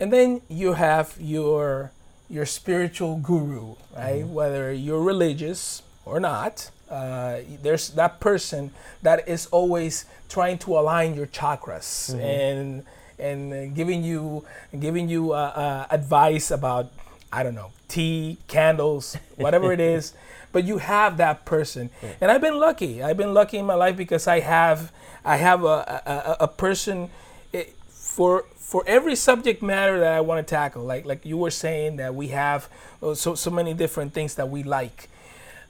And 0.00 0.12
then 0.12 0.40
you 0.48 0.74
have 0.74 1.16
your 1.18 1.92
your 2.30 2.46
spiritual 2.46 3.16
guru, 3.16 3.74
right? 3.96 4.22
Mm-hmm. 4.22 4.34
Whether 4.34 4.72
you're 4.72 5.02
religious 5.02 5.82
or 6.04 6.20
not, 6.20 6.70
uh, 6.90 7.38
there's 7.62 7.90
that 7.90 8.20
person 8.20 8.70
that 9.02 9.28
is 9.28 9.46
always 9.46 10.04
trying 10.28 10.58
to 10.58 10.78
align 10.78 11.14
your 11.14 11.26
chakras 11.26 12.12
mm-hmm. 12.12 12.20
and 12.20 12.84
and 13.18 13.74
giving 13.74 14.04
you 14.04 14.44
giving 14.78 15.08
you 15.08 15.32
uh, 15.32 15.36
uh, 15.36 15.86
advice 15.90 16.50
about 16.50 16.92
I 17.32 17.42
don't 17.42 17.54
know, 17.54 17.72
tea, 17.88 18.38
candles, 18.46 19.16
whatever 19.36 19.72
it 19.72 19.80
is. 19.80 20.14
But 20.50 20.64
you 20.64 20.78
have 20.78 21.18
that 21.18 21.44
person, 21.44 21.90
and 22.22 22.30
I've 22.30 22.40
been 22.40 22.58
lucky. 22.58 23.02
I've 23.02 23.18
been 23.18 23.34
lucky 23.34 23.58
in 23.58 23.66
my 23.66 23.74
life 23.74 23.98
because 23.98 24.26
I 24.26 24.40
have 24.40 24.90
I 25.22 25.36
have 25.36 25.62
a 25.62 26.02
a, 26.06 26.44
a 26.44 26.48
person 26.48 27.10
eh, 27.52 27.64
for 27.86 28.46
for 28.56 28.82
every 28.86 29.14
subject 29.14 29.62
matter 29.62 30.00
that 30.00 30.14
I 30.14 30.22
want 30.22 30.44
to 30.46 30.50
tackle. 30.50 30.84
Like 30.84 31.04
like 31.04 31.26
you 31.26 31.36
were 31.36 31.50
saying 31.50 31.96
that 31.96 32.14
we 32.14 32.28
have 32.28 32.70
uh, 33.02 33.12
so 33.14 33.34
so 33.34 33.50
many 33.50 33.74
different 33.74 34.14
things 34.14 34.36
that 34.36 34.48
we 34.48 34.62
like. 34.62 35.10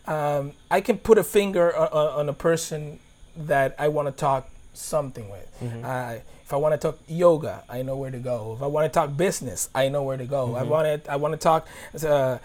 Um, 0.07 0.53
I 0.71 0.81
can 0.81 0.99
put 0.99 1.19
a 1.19 1.25
finger 1.25 1.77
on, 1.77 1.88
on 2.21 2.29
a 2.29 2.33
person 2.33 3.00
that 3.37 3.75
I 3.79 3.88
want 3.88 4.07
to 4.07 4.12
talk 4.12 4.49
something 4.75 5.29
with. 5.29 5.49
Mm-hmm. 5.61 5.85
Uh, 5.85 6.15
if 6.49 6.55
I 6.55 6.57
want 6.57 6.73
to 6.73 6.78
talk 6.78 6.99
yoga, 7.07 7.62
I 7.69 7.83
know 7.83 7.95
where 7.95 8.11
to 8.11 8.19
go. 8.19 8.55
If 8.57 8.62
I 8.62 8.67
want 8.69 8.90
to 8.90 8.99
talk 8.99 9.14
business, 9.14 9.69
I 9.75 9.90
know 9.90 10.02
where 10.02 10.17
to 10.17 10.25
go. 10.25 10.57
I 10.57 10.61
Mm-hmm. 10.61 10.71
want 10.71 11.05
to 11.05 11.12
I 11.12 11.17
want 11.17 11.33
to 11.35 11.38
talk 11.38 11.69
uh, 12.02 12.07
uh, 12.09 12.38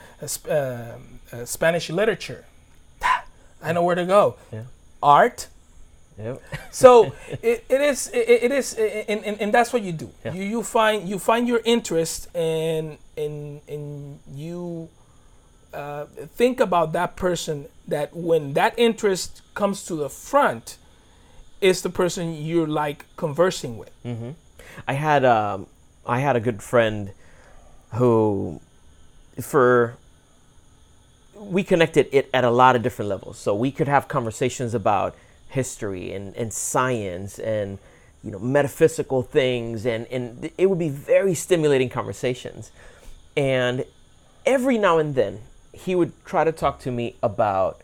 uh, 0.50 0.54
uh, 1.32 1.46
Spanish 1.46 1.90
literature. 1.90 2.44
I 3.64 3.72
know 3.72 3.82
where 3.82 3.96
to 3.96 4.06
go. 4.06 4.36
Yeah. 4.52 4.64
Art. 5.02 5.48
Yep. 6.20 6.42
So 6.70 7.14
it, 7.42 7.64
it 7.70 7.80
is 7.80 8.10
it, 8.14 8.28
it 8.44 8.52
is 8.52 8.74
and, 8.74 9.24
and, 9.24 9.40
and 9.40 9.54
that's 9.54 9.72
what 9.72 9.82
you 9.84 9.94
do. 9.94 10.12
Yeah. 10.26 10.34
You 10.34 10.44
you 10.44 10.64
find 10.64 11.08
you 11.08 11.18
find 11.18 11.48
your 11.48 11.62
interest 11.64 12.28
and 12.36 12.98
and 13.16 13.62
and 13.70 14.20
you 14.36 14.90
uh, 15.74 16.08
think 16.36 16.60
about 16.60 16.92
that 16.92 17.16
person 17.16 17.68
that 17.88 18.14
when 18.14 18.52
that 18.54 18.74
interest 18.78 19.42
comes 19.56 19.86
to 19.86 19.96
the 19.96 20.10
front 20.10 20.76
is 21.64 21.82
the 21.82 21.90
person 21.90 22.36
you're 22.36 22.68
like 22.68 23.06
conversing 23.16 23.78
with. 23.78 23.92
I 24.86 24.94
had 24.94 25.24
um, 25.24 25.68
I 26.06 26.20
had 26.20 26.36
a 26.36 26.42
good 26.42 26.62
friend 26.62 27.12
who, 27.94 28.60
for 29.42 29.96
we 31.36 31.64
connected 31.64 32.10
it 32.12 32.30
at 32.34 32.44
a 32.44 32.50
lot 32.52 32.76
of 32.76 32.84
different 32.84 33.10
levels. 33.10 33.38
So 33.38 33.56
we 33.56 33.72
could 33.72 33.88
have 33.88 34.08
conversations 34.08 34.74
about 34.74 35.16
history 35.48 36.12
and, 36.12 36.36
and 36.36 36.52
science 36.52 37.40
and 37.40 37.80
you 38.24 38.32
know 38.32 38.40
metaphysical 38.40 39.22
things 39.22 39.86
and, 39.86 40.08
and 40.08 40.50
it 40.58 40.70
would 40.70 40.80
be 40.80 40.90
very 40.90 41.34
stimulating 41.34 41.90
conversations. 41.90 42.72
And 43.38 43.86
every 44.46 44.78
now 44.78 44.98
and 44.98 45.16
then 45.16 45.40
he 45.72 45.96
would 45.96 46.12
try 46.26 46.44
to 46.44 46.52
talk 46.52 46.80
to 46.80 46.92
me 46.92 47.16
about 47.24 47.82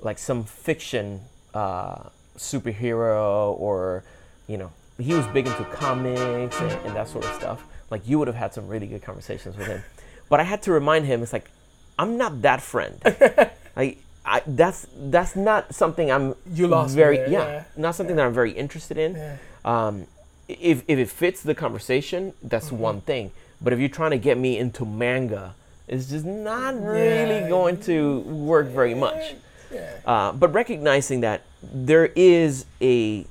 like 0.00 0.18
some 0.18 0.44
fiction 0.44 1.20
uh, 1.52 2.08
superhero 2.38 3.58
or 3.58 4.04
you 4.46 4.56
know 4.56 4.70
he 4.98 5.14
was 5.14 5.26
big 5.28 5.46
into 5.46 5.64
comics 5.66 6.58
and, 6.60 6.72
and 6.86 6.96
that 6.96 7.08
sort 7.08 7.24
of 7.24 7.34
stuff. 7.34 7.62
Like 7.90 8.02
you 8.08 8.18
would 8.18 8.28
have 8.28 8.36
had 8.36 8.52
some 8.54 8.66
really 8.68 8.86
good 8.86 9.02
conversations 9.02 9.56
with 9.56 9.66
him. 9.68 9.82
But 10.28 10.40
i 10.40 10.42
had 10.42 10.60
to 10.62 10.72
remind 10.72 11.06
him 11.06 11.22
it's 11.22 11.32
like 11.32 11.50
i'm 11.98 12.16
not 12.18 12.42
that 12.42 12.60
friend. 12.62 13.00
Like 13.76 13.98
I, 14.26 14.42
that's 14.46 14.86
that's 14.98 15.36
not 15.36 15.72
something 15.74 16.10
i'm 16.10 16.34
You 16.52 16.66
lost 16.68 16.94
very 16.96 17.18
yeah, 17.18 17.28
yeah. 17.30 17.64
not 17.76 17.94
something 17.94 18.16
that 18.16 18.26
i'm 18.26 18.34
very 18.34 18.50
interested 18.52 18.98
in. 18.98 19.14
Yeah. 19.14 19.36
um, 19.64 20.06
if, 20.48 20.82
if 20.88 20.98
it 20.98 21.08
fits 21.08 21.42
the 21.42 21.54
conversation 21.54 22.32
that's 22.42 22.66
Mm-hmm. 22.70 22.78
one 22.88 23.00
thing. 23.02 23.30
But 23.60 23.72
if 23.72 23.78
you're 23.78 23.88
trying 24.00 24.10
to 24.12 24.18
get 24.18 24.36
me 24.36 24.58
into 24.58 24.84
manga 24.84 25.54
it's 25.86 26.10
just 26.10 26.24
not 26.26 26.74
really 26.82 27.48
going 27.48 27.80
to 27.82 28.20
work 28.52 28.66
very 28.66 28.94
much 28.94 29.34
Yeah. 29.72 29.90
uh, 30.06 30.32
but 30.32 30.52
recognizing 30.52 31.20
that 31.20 31.42
there 31.62 32.06
is 32.16 32.66
a 32.80 33.26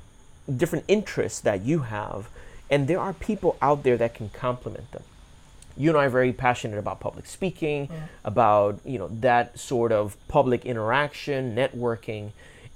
different 0.55 0.85
interest 0.87 1.43
that 1.43 1.61
you 1.63 1.79
have, 1.79 2.29
and 2.69 2.87
there 2.87 2.99
are 2.99 3.13
people 3.13 3.57
out 3.61 3.83
there 3.83 3.97
that 3.97 4.13
can 4.13 4.29
complement 4.29 4.91
them. 4.91 5.03
You 5.75 5.91
and 5.91 5.97
I 5.97 6.05
are 6.05 6.09
very 6.09 6.33
passionate 6.33 6.77
about 6.79 6.99
public 6.99 7.25
speaking, 7.27 7.89
about 8.23 8.79
you 8.83 8.97
know 8.97 9.07
that 9.07 9.59
sort 9.59 9.91
of 9.91 10.17
public 10.27 10.65
interaction, 10.65 11.55
networking, 11.55 12.31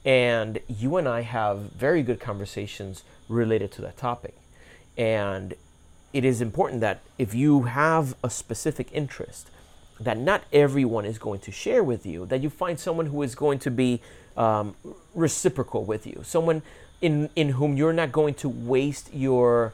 and 0.05 0.59
you 0.67 0.97
and 0.97 1.07
I 1.07 1.21
have 1.21 1.71
very 1.71 2.03
good 2.03 2.19
conversations 2.19 3.03
related 3.27 3.71
to 3.73 3.81
that 3.81 3.97
topic. 3.97 4.35
And 4.97 5.55
it 6.13 6.25
is 6.25 6.41
important 6.41 6.81
that 6.81 6.99
if 7.17 7.33
you 7.33 7.63
have 7.63 8.15
a 8.23 8.29
specific 8.29 8.89
interest, 8.91 9.49
that 10.03 10.17
not 10.17 10.43
everyone 10.51 11.05
is 11.05 11.17
going 11.17 11.39
to 11.41 11.51
share 11.51 11.83
with 11.83 12.05
you, 12.05 12.25
that 12.27 12.41
you 12.41 12.49
find 12.49 12.79
someone 12.79 13.07
who 13.07 13.21
is 13.21 13.35
going 13.35 13.59
to 13.59 13.71
be 13.71 14.01
um, 14.37 14.75
reciprocal 15.13 15.83
with 15.83 16.07
you, 16.07 16.21
someone 16.23 16.61
in, 17.01 17.29
in 17.35 17.49
whom 17.49 17.75
you're 17.77 17.93
not 17.93 18.11
going 18.11 18.33
to 18.35 18.49
waste 18.49 19.13
your, 19.13 19.73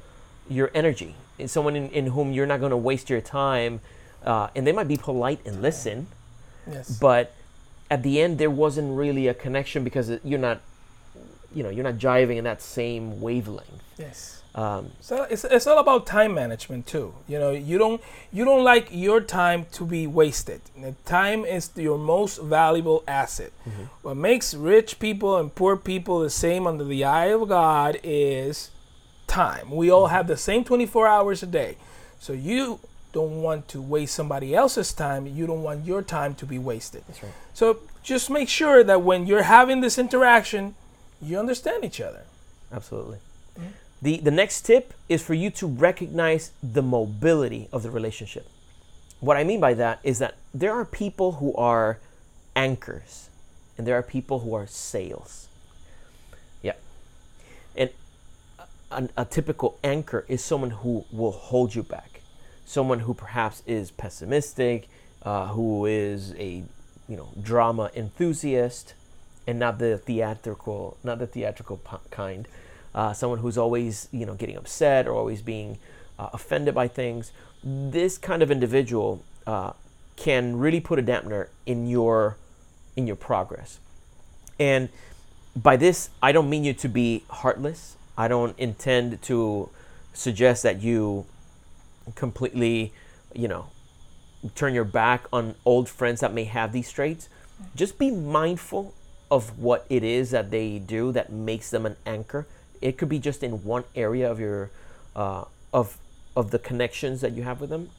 your 0.50 0.72
energy, 0.74 1.16
and 1.40 1.50
someone 1.50 1.76
in, 1.76 1.90
in 1.90 2.08
whom 2.08 2.32
you're 2.32 2.46
not 2.46 2.60
going 2.60 2.72
to 2.72 2.78
waste 2.78 3.10
your 3.10 3.22
time. 3.22 3.80
Uh, 4.26 4.50
and 4.56 4.66
they 4.66 4.72
might 4.72 4.88
be 4.88 4.98
polite 4.98 5.40
and 5.46 5.62
listen, 5.62 6.08
Yes. 6.70 6.98
but 7.00 7.34
at 7.90 8.04
the 8.04 8.20
end, 8.22 8.40
there 8.40 8.50
wasn't 8.50 8.98
really 8.98 9.28
a 9.28 9.34
connection 9.34 9.84
because 9.86 10.12
you're 10.24 10.40
not, 10.40 10.60
you 11.56 11.64
know, 11.64 11.70
you're 11.70 11.84
not 11.84 11.96
jiving 11.96 12.36
in 12.38 12.44
that 12.44 12.62
same 12.62 13.22
wavelength. 13.22 13.84
yes. 13.98 14.42
Um, 14.56 14.92
So 15.02 15.24
it's, 15.30 15.44
it's 15.44 15.68
all 15.68 15.78
about 15.78 16.08
time 16.08 16.34
management 16.34 16.88
too. 16.88 17.14
You 17.28 17.38
know, 17.38 17.52
you 17.52 17.78
don't 17.78 18.02
you 18.32 18.44
don't 18.44 18.64
like 18.64 18.88
your 18.92 19.22
time 19.22 19.66
to 19.74 19.86
be 19.86 20.08
wasted. 20.08 20.62
Time 21.06 21.46
is 21.46 21.70
your 21.76 21.98
most 21.98 22.40
valuable 22.42 23.04
asset. 23.08 23.52
What 24.02 24.18
makes 24.18 24.54
rich 24.56 25.00
people 25.00 25.38
and 25.38 25.54
poor 25.54 25.78
people 25.78 26.20
the 26.20 26.30
same 26.30 26.66
under 26.66 26.84
the 26.84 27.04
eye 27.04 27.28
of 27.28 27.48
God 27.48 28.00
is 28.04 28.72
time. 29.28 29.70
We 29.70 29.92
all 29.92 30.08
have 30.08 30.26
the 30.28 30.38
same 30.38 30.64
24 30.64 31.08
hours 31.08 31.44
a 31.44 31.48
day. 31.48 31.78
So 32.20 32.34
you 32.34 32.80
don't 33.14 33.42
want 33.44 33.68
to 33.70 33.82
waste 33.82 34.16
somebody 34.16 34.56
else's 34.56 34.92
time. 34.94 35.28
You 35.28 35.46
don't 35.46 35.62
want 35.64 35.86
your 35.86 36.02
time 36.02 36.34
to 36.36 36.46
be 36.46 36.58
wasted. 36.58 37.04
that's 37.08 37.22
right. 37.22 37.32
So 37.54 37.80
just 38.02 38.30
make 38.30 38.50
sure 38.50 38.84
that 38.84 39.02
when 39.04 39.28
you're 39.28 39.44
having 39.44 39.82
this 39.82 39.98
interaction, 40.00 40.76
you 41.22 41.38
understand 41.38 41.84
each 41.86 42.02
other. 42.02 42.24
Absolutely. 42.72 43.18
The, 44.02 44.18
the 44.18 44.32
next 44.32 44.62
tip 44.62 44.94
is 45.10 45.24
for 45.24 45.34
you 45.34 45.50
to 45.52 45.68
recognize 45.68 46.52
the 46.62 46.84
mobility 46.84 47.68
of 47.72 47.84
the 47.84 47.90
relationship. 47.90 48.48
What 49.20 49.38
I 49.38 49.44
mean 49.44 49.60
by 49.60 49.74
that 49.74 50.00
is 50.04 50.20
that 50.20 50.36
there 50.54 50.74
are 50.74 50.86
people 50.86 51.34
who 51.34 51.56
are 51.56 52.00
anchors 52.56 53.30
and 53.78 53.88
there 53.88 53.96
are 53.96 54.04
people 54.04 54.40
who 54.40 54.54
are 54.54 54.68
sails. 54.68 55.48
Yeah. 56.62 56.74
And 57.76 57.90
a, 58.92 59.10
a 59.18 59.26
typical 59.26 59.78
anchor 59.84 60.26
is 60.28 60.44
someone 60.44 60.72
who 60.72 61.06
will 61.12 61.32
hold 61.32 61.76
you 61.76 61.84
back, 61.84 62.22
someone 62.66 63.00
who 63.00 63.14
perhaps 63.14 63.64
is 63.66 63.92
pessimistic, 63.92 64.88
uh, 65.24 65.48
who 65.48 65.86
is 65.86 66.34
a 66.36 66.64
you 67.10 67.16
know 67.16 67.30
drama 67.42 67.90
enthusiast, 67.96 68.94
and 69.46 69.60
not 69.60 69.80
the 69.80 69.98
theatrical, 69.98 70.98
not 71.04 71.20
the 71.20 71.28
theatrical 71.28 71.80
kind. 72.12 72.48
Uh, 72.98 73.14
someone 73.14 73.38
who's 73.38 73.60
always 73.60 74.10
you 74.12 74.26
know 74.26 74.34
getting 74.34 74.58
upset 74.58 75.08
or 75.08 75.14
always 75.14 75.44
being 75.44 75.78
uh, 76.18 76.30
offended 76.34 76.74
by 76.74 76.88
things. 76.88 77.32
This 77.64 78.18
kind 78.18 78.42
of 78.42 78.50
individual 78.50 79.24
uh, 79.46 79.74
can 80.16 80.58
really 80.58 80.80
put 80.80 80.98
a 80.98 81.04
dampener 81.04 81.50
in 81.68 81.86
your 81.88 82.38
in 82.96 83.06
your 83.06 83.16
progress. 83.16 83.80
And 84.60 84.90
by 85.56 85.78
this, 85.78 86.10
I 86.24 86.32
don't 86.32 86.50
mean 86.50 86.64
you 86.64 86.74
to 86.74 86.90
be 86.90 87.24
heartless. 87.30 87.98
I 88.18 88.28
don't 88.28 88.58
intend 88.58 89.22
to 89.24 89.70
suggest 90.14 90.64
that 90.64 90.82
you 90.82 91.28
completely, 92.16 92.94
you 93.36 93.48
know, 93.48 93.68
turn 94.56 94.74
your 94.74 94.84
back 94.84 95.26
on 95.32 95.54
old 95.66 95.88
friends 95.88 96.22
that 96.22 96.34
may 96.34 96.46
have 96.46 96.74
these 96.74 96.92
traits. 96.92 97.30
Just 97.76 98.00
be 98.00 98.10
mindful 98.10 98.96
of 99.30 99.60
what 99.60 99.86
it 99.88 100.04
is 100.04 100.32
that 100.32 100.50
they 100.50 100.80
do 100.80 101.12
that 101.12 101.32
makes 101.32 101.70
them 101.70 101.86
an 101.86 101.96
anchor. 102.08 102.48
It 102.82 102.98
could 102.98 103.10
be 103.10 103.20
just 103.20 103.44
in 103.44 103.64
one 103.64 103.84
area 103.96 104.30
of 104.30 104.40
your 104.40 104.70
uh, 105.16 105.46
of 105.74 105.98
of 106.36 106.52
the 106.52 106.60
connections 106.60 107.22
that 107.22 107.34
you 107.34 107.44
have 107.44 107.60
with 107.60 107.70
them, 107.70 107.90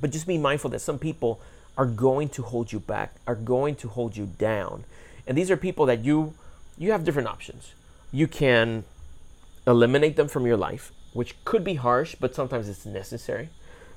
but 0.00 0.10
just 0.10 0.26
be 0.26 0.38
mindful 0.38 0.70
that 0.70 0.80
some 0.80 0.98
people 0.98 1.40
are 1.76 1.86
going 1.86 2.28
to 2.30 2.42
hold 2.42 2.72
you 2.72 2.80
back, 2.80 3.14
are 3.26 3.36
going 3.36 3.76
to 3.76 3.88
hold 3.88 4.16
you 4.16 4.26
down, 4.38 4.84
and 5.26 5.38
these 5.38 5.50
are 5.50 5.56
people 5.56 5.86
that 5.86 6.04
you 6.04 6.34
you 6.76 6.92
have 6.92 7.04
different 7.04 7.28
options. 7.28 7.72
You 8.10 8.26
can 8.26 8.84
eliminate 9.66 10.16
them 10.16 10.28
from 10.28 10.46
your 10.46 10.56
life, 10.56 10.92
which 11.12 11.34
could 11.44 11.62
be 11.62 11.74
harsh, 11.74 12.14
but 12.18 12.34
sometimes 12.34 12.68
it's 12.68 12.86
necessary. 12.86 13.50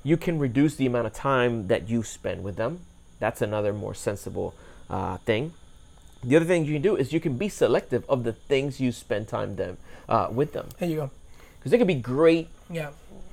You 0.04 0.16
can 0.16 0.38
reduce 0.38 0.76
the 0.76 0.86
amount 0.86 1.06
of 1.06 1.12
time 1.12 1.68
that 1.68 1.88
you 1.88 2.02
spend 2.02 2.42
with 2.42 2.56
them. 2.56 2.80
That's 3.20 3.40
another 3.40 3.72
more 3.72 3.94
sensible 3.94 4.54
uh, 4.90 5.16
thing. 5.18 5.54
The 6.24 6.36
other 6.36 6.44
thing 6.44 6.64
you 6.64 6.74
can 6.74 6.82
do 6.82 6.96
is 6.96 7.12
you 7.12 7.20
can 7.20 7.36
be 7.36 7.48
selective 7.48 8.04
of 8.08 8.22
the 8.24 8.32
things 8.32 8.80
you 8.80 8.92
spend 8.92 9.28
time 9.28 9.56
them 9.56 9.76
uh, 10.08 10.28
with 10.30 10.52
them, 10.52 10.68
Here 10.78 10.88
you 10.88 10.96
go. 10.96 11.10
because 11.58 11.72
they 11.72 11.78
could 11.78 11.86
be 11.86 11.94
great, 11.94 12.48
Yeah. 12.70 12.90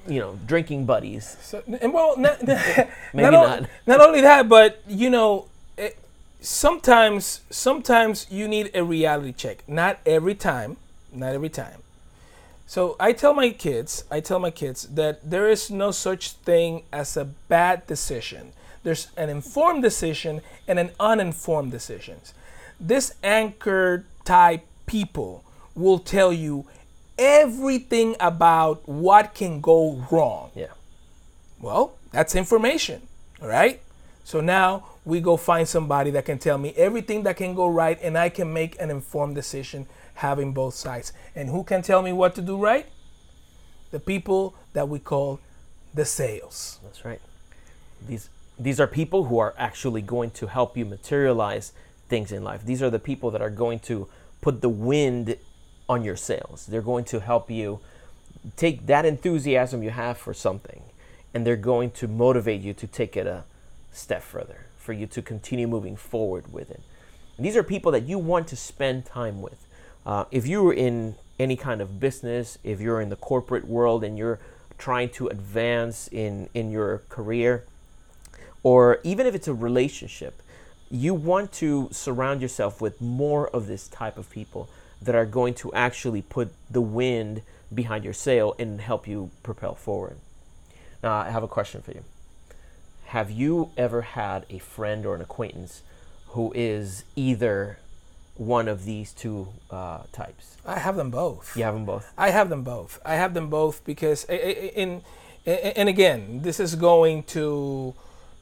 you 0.07 0.19
know, 0.19 0.39
drinking 0.47 0.85
buddies. 0.85 1.37
So, 1.41 1.61
and 1.81 1.93
well, 1.93 2.17
not, 2.17 2.41
Maybe 2.47 2.87
not, 3.13 3.31
not. 3.61 3.69
not 3.85 4.01
only 4.01 4.21
that, 4.21 4.49
but 4.49 4.81
you 4.87 5.09
know, 5.09 5.45
it, 5.77 5.97
sometimes 6.41 7.41
sometimes 7.49 8.25
you 8.31 8.47
need 8.47 8.71
a 8.73 8.83
reality 8.83 9.33
check. 9.33 9.63
Not 9.67 9.99
every 10.05 10.35
time. 10.35 10.77
Not 11.13 11.33
every 11.33 11.49
time. 11.49 11.81
So 12.65 12.95
I 12.99 13.13
tell 13.13 13.33
my 13.33 13.49
kids, 13.49 14.03
I 14.11 14.19
tell 14.19 14.39
my 14.39 14.51
kids 14.51 14.83
that 14.93 15.27
there 15.27 15.49
is 15.49 15.69
no 15.71 15.89
such 15.91 16.31
thing 16.33 16.83
as 16.93 17.17
a 17.17 17.25
bad 17.25 17.85
decision. 17.87 18.53
there's 18.83 19.07
an 19.17 19.29
informed 19.29 19.81
decision 19.83 20.39
and 20.67 20.79
an 20.79 20.89
uninformed 20.99 21.69
decisions. 21.71 22.33
This 22.79 23.13
anchor 23.23 24.05
type 24.23 24.65
people 24.85 25.43
will 25.75 25.99
tell 25.99 26.31
you 26.31 26.65
everything 27.17 28.15
about 28.19 28.87
what 28.87 29.33
can 29.33 29.61
go 29.61 30.05
wrong. 30.09 30.51
Yeah. 30.55 30.67
Well, 31.59 31.93
that's 32.11 32.35
information, 32.35 33.01
all 33.41 33.47
right? 33.47 33.81
So 34.23 34.41
now 34.41 34.85
we 35.05 35.19
go 35.19 35.37
find 35.37 35.67
somebody 35.67 36.11
that 36.11 36.25
can 36.25 36.37
tell 36.37 36.57
me 36.57 36.73
everything 36.77 37.23
that 37.23 37.35
can 37.35 37.55
go 37.55 37.67
right 37.67 37.99
and 38.01 38.17
I 38.17 38.29
can 38.29 38.53
make 38.53 38.79
an 38.79 38.91
informed 38.91 39.35
decision 39.35 39.87
having 40.15 40.53
both 40.53 40.75
sides. 40.75 41.13
And 41.35 41.49
who 41.49 41.63
can 41.63 41.81
tell 41.81 42.01
me 42.01 42.13
what 42.13 42.35
to 42.35 42.41
do 42.41 42.57
right? 42.57 42.85
The 43.91 43.99
people 43.99 44.55
that 44.73 44.87
we 44.87 44.99
call 44.99 45.39
the 45.93 46.05
sails. 46.05 46.79
That's 46.83 47.03
right. 47.03 47.21
These 48.07 48.29
these 48.59 48.79
are 48.79 48.87
people 48.87 49.25
who 49.25 49.39
are 49.39 49.53
actually 49.57 50.01
going 50.01 50.31
to 50.31 50.47
help 50.47 50.77
you 50.77 50.85
materialize 50.85 51.71
things 52.09 52.31
in 52.31 52.43
life. 52.43 52.65
These 52.65 52.81
are 52.81 52.89
the 52.89 52.99
people 52.99 53.31
that 53.31 53.41
are 53.41 53.49
going 53.49 53.79
to 53.79 54.07
put 54.41 54.61
the 54.61 54.69
wind 54.69 55.37
on 55.87 56.03
your 56.03 56.15
sails. 56.15 56.65
They're 56.65 56.81
going 56.81 57.05
to 57.05 57.19
help 57.19 57.49
you 57.49 57.79
take 58.55 58.85
that 58.87 59.05
enthusiasm 59.05 59.83
you 59.83 59.89
have 59.89 60.17
for 60.17 60.33
something 60.33 60.81
and 61.33 61.45
they're 61.45 61.55
going 61.55 61.91
to 61.91 62.07
motivate 62.07 62.61
you 62.61 62.73
to 62.73 62.87
take 62.87 63.15
it 63.15 63.27
a 63.27 63.43
step 63.91 64.23
further, 64.23 64.65
for 64.77 64.93
you 64.93 65.05
to 65.07 65.21
continue 65.21 65.67
moving 65.67 65.95
forward 65.95 66.51
with 66.51 66.71
it. 66.71 66.81
And 67.37 67.45
these 67.45 67.55
are 67.55 67.63
people 67.63 67.91
that 67.91 68.03
you 68.03 68.17
want 68.17 68.47
to 68.49 68.55
spend 68.55 69.05
time 69.05 69.41
with. 69.41 69.65
Uh, 70.05 70.25
if 70.31 70.47
you're 70.47 70.73
in 70.73 71.15
any 71.39 71.55
kind 71.55 71.81
of 71.81 71.99
business, 71.99 72.57
if 72.63 72.81
you're 72.81 72.99
in 72.99 73.09
the 73.09 73.15
corporate 73.15 73.67
world 73.67 74.03
and 74.03 74.17
you're 74.17 74.39
trying 74.77 75.09
to 75.09 75.27
advance 75.27 76.07
in, 76.07 76.49
in 76.53 76.71
your 76.71 77.03
career, 77.09 77.63
or 78.63 78.99
even 79.03 79.25
if 79.25 79.35
it's 79.35 79.47
a 79.47 79.53
relationship, 79.53 80.41
you 80.91 81.13
want 81.13 81.51
to 81.53 81.89
surround 81.91 82.41
yourself 82.41 82.81
with 82.81 82.99
more 82.99 83.47
of 83.49 83.67
this 83.67 83.87
type 83.87 84.17
of 84.17 84.29
people 84.29 84.69
that 85.01 85.15
are 85.15 85.25
going 85.25 85.53
to 85.53 85.73
actually 85.73 86.21
put 86.21 86.51
the 86.69 86.81
wind 86.81 87.41
behind 87.73 88.03
your 88.03 88.13
sail 88.13 88.55
and 88.59 88.81
help 88.81 89.07
you 89.07 89.29
propel 89.43 89.75
forward. 89.75 90.17
Now, 91.03 91.13
I 91.13 91.29
have 91.29 91.43
a 91.43 91.47
question 91.47 91.81
for 91.81 91.91
you. 91.91 92.03
Have 93.05 93.31
you 93.31 93.71
ever 93.77 94.01
had 94.01 94.45
a 94.49 94.59
friend 94.59 95.05
or 95.05 95.15
an 95.15 95.21
acquaintance 95.21 95.81
who 96.29 96.51
is 96.55 97.03
either 97.15 97.79
one 98.35 98.67
of 98.67 98.85
these 98.85 99.13
two 99.13 99.49
uh, 99.71 100.03
types? 100.11 100.57
I 100.65 100.79
have 100.79 100.95
them 100.95 101.09
both. 101.09 101.55
You 101.55 101.63
have 101.63 101.73
them 101.73 101.85
both. 101.85 102.11
I 102.17 102.29
have 102.31 102.49
them 102.49 102.63
both. 102.63 102.99
I 103.05 103.15
have 103.15 103.33
them 103.33 103.49
both 103.49 103.83
because 103.85 104.25
in, 104.25 104.69
in 104.75 105.01
and 105.45 105.89
again, 105.89 106.41
this 106.41 106.59
is 106.59 106.75
going 106.75 107.23
to 107.23 107.95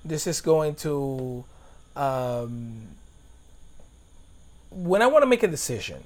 this 0.03 0.27
is 0.27 0.41
going 0.41 0.75
to 0.75 1.45
um, 1.97 2.87
when 4.69 5.01
I 5.01 5.07
want 5.07 5.23
to 5.23 5.27
make 5.27 5.43
a 5.43 5.47
decision 5.47 6.03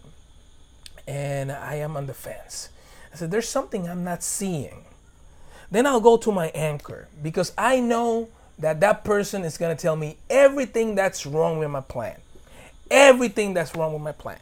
and 1.07 1.51
I 1.51 1.75
am 1.75 1.97
on 1.97 2.07
the 2.07 2.13
fence. 2.13 2.69
I 3.13 3.17
said, 3.17 3.31
there's 3.31 3.47
something 3.47 3.89
I'm 3.89 4.03
not 4.03 4.23
seeing. 4.23 4.85
Then 5.69 5.85
I'll 5.85 6.01
go 6.01 6.17
to 6.17 6.31
my 6.31 6.47
anchor 6.49 7.07
because 7.21 7.51
I 7.57 7.79
know 7.79 8.29
that 8.59 8.79
that 8.81 9.03
person 9.03 9.43
is 9.43 9.57
going 9.57 9.75
to 9.75 9.81
tell 9.81 9.95
me 9.95 10.17
everything 10.29 10.95
that's 10.95 11.25
wrong 11.25 11.59
with 11.59 11.69
my 11.69 11.81
plan. 11.81 12.17
Everything 12.89 13.53
that's 13.53 13.75
wrong 13.75 13.93
with 13.93 14.01
my 14.01 14.11
plan. 14.11 14.39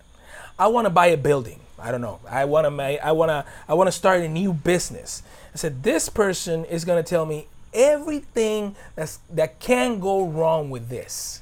I 0.57 0.67
want 0.67 0.85
to 0.85 0.89
buy 0.89 1.07
a 1.07 1.17
building. 1.17 1.59
I 1.79 1.91
don't 1.91 2.01
know. 2.01 2.19
I 2.29 2.45
want 2.45 2.65
to 2.67 3.05
I 3.05 3.11
want 3.13 3.29
to 3.29 3.45
I 3.67 3.73
want 3.73 3.87
to 3.87 3.91
start 3.91 4.21
a 4.21 4.27
new 4.27 4.51
business. 4.51 5.23
I 5.53 5.57
said 5.57 5.83
this 5.83 6.09
person 6.09 6.65
is 6.65 6.83
going 6.83 7.01
to 7.01 7.07
tell 7.07 7.25
me 7.25 7.47
everything 7.73 8.75
that's 8.95 9.19
that 9.29 9.59
can 9.59 9.99
go 9.99 10.25
wrong 10.25 10.69
with 10.69 10.89
this. 10.89 11.41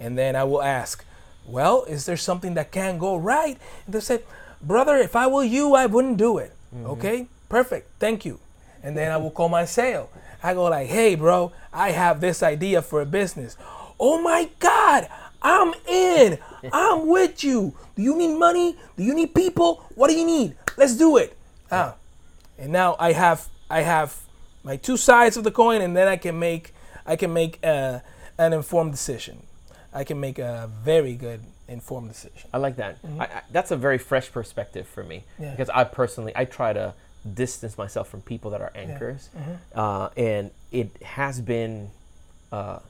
And 0.00 0.16
then 0.16 0.36
I 0.36 0.44
will 0.44 0.62
ask, 0.62 1.04
"Well, 1.46 1.84
is 1.84 2.06
there 2.06 2.16
something 2.16 2.54
that 2.54 2.70
can 2.70 2.98
go 2.98 3.16
right?" 3.16 3.58
And 3.86 3.94
they 3.94 4.00
said, 4.00 4.24
"Brother, 4.60 4.96
if 4.96 5.16
I 5.16 5.26
were 5.26 5.44
you, 5.44 5.74
I 5.74 5.86
wouldn't 5.86 6.16
do 6.16 6.38
it." 6.38 6.52
Mm-hmm. 6.74 6.86
Okay? 6.86 7.28
Perfect. 7.48 7.90
Thank 7.98 8.24
you. 8.24 8.40
And 8.82 8.96
then 8.96 9.10
I 9.10 9.16
will 9.16 9.30
call 9.30 9.48
my 9.48 9.64
sail. 9.64 10.10
I 10.42 10.54
go 10.54 10.64
like, 10.64 10.88
"Hey, 10.88 11.14
bro, 11.14 11.52
I 11.72 11.90
have 11.90 12.20
this 12.20 12.42
idea 12.42 12.82
for 12.82 13.00
a 13.00 13.06
business." 13.06 13.56
"Oh 13.98 14.20
my 14.20 14.50
god, 14.58 15.08
I'm 15.42 15.72
in. 15.88 16.38
I'm 16.72 17.06
with 17.06 17.42
you. 17.42 17.74
Do 17.94 18.02
you 18.02 18.16
need 18.16 18.36
money? 18.36 18.76
Do 18.96 19.02
you 19.02 19.14
need 19.14 19.34
people? 19.34 19.84
What 19.94 20.08
do 20.10 20.14
you 20.16 20.26
need? 20.26 20.56
Let's 20.76 20.94
do 20.94 21.16
it." 21.16 21.36
Ah. 21.70 21.96
And 22.58 22.72
now 22.72 22.96
I 22.98 23.12
have 23.12 23.48
I 23.68 23.82
have 23.82 24.16
my 24.66 24.76
two 24.76 24.96
sides 24.96 25.36
of 25.36 25.44
the 25.44 25.52
coin, 25.52 25.80
and 25.80 25.96
then 25.96 26.08
I 26.08 26.16
can 26.16 26.38
make 26.38 26.74
I 27.06 27.14
can 27.14 27.32
make 27.32 27.60
uh, 27.64 28.00
an 28.36 28.52
informed 28.52 28.90
decision. 28.90 29.44
I 29.94 30.02
can 30.02 30.18
make 30.20 30.38
a 30.40 30.68
very 30.82 31.14
good 31.14 31.40
informed 31.68 32.08
decision. 32.08 32.50
I 32.52 32.58
like 32.58 32.76
that. 32.76 33.00
Mm-hmm. 33.02 33.20
I, 33.20 33.24
I, 33.26 33.42
that's 33.52 33.70
a 33.70 33.76
very 33.76 33.96
fresh 33.96 34.30
perspective 34.30 34.86
for 34.88 35.04
me 35.04 35.24
yeah. 35.38 35.52
because 35.52 35.70
I 35.70 35.84
personally 35.84 36.32
I 36.34 36.44
try 36.44 36.72
to 36.72 36.94
distance 37.32 37.78
myself 37.78 38.08
from 38.08 38.22
people 38.22 38.50
that 38.50 38.60
are 38.60 38.72
anchors, 38.74 39.30
yeah. 39.32 39.40
mm-hmm. 39.40 39.78
uh, 39.78 40.08
and 40.16 40.50
it 40.72 41.00
has 41.02 41.40
been 41.40 41.90
uh, 42.50 42.80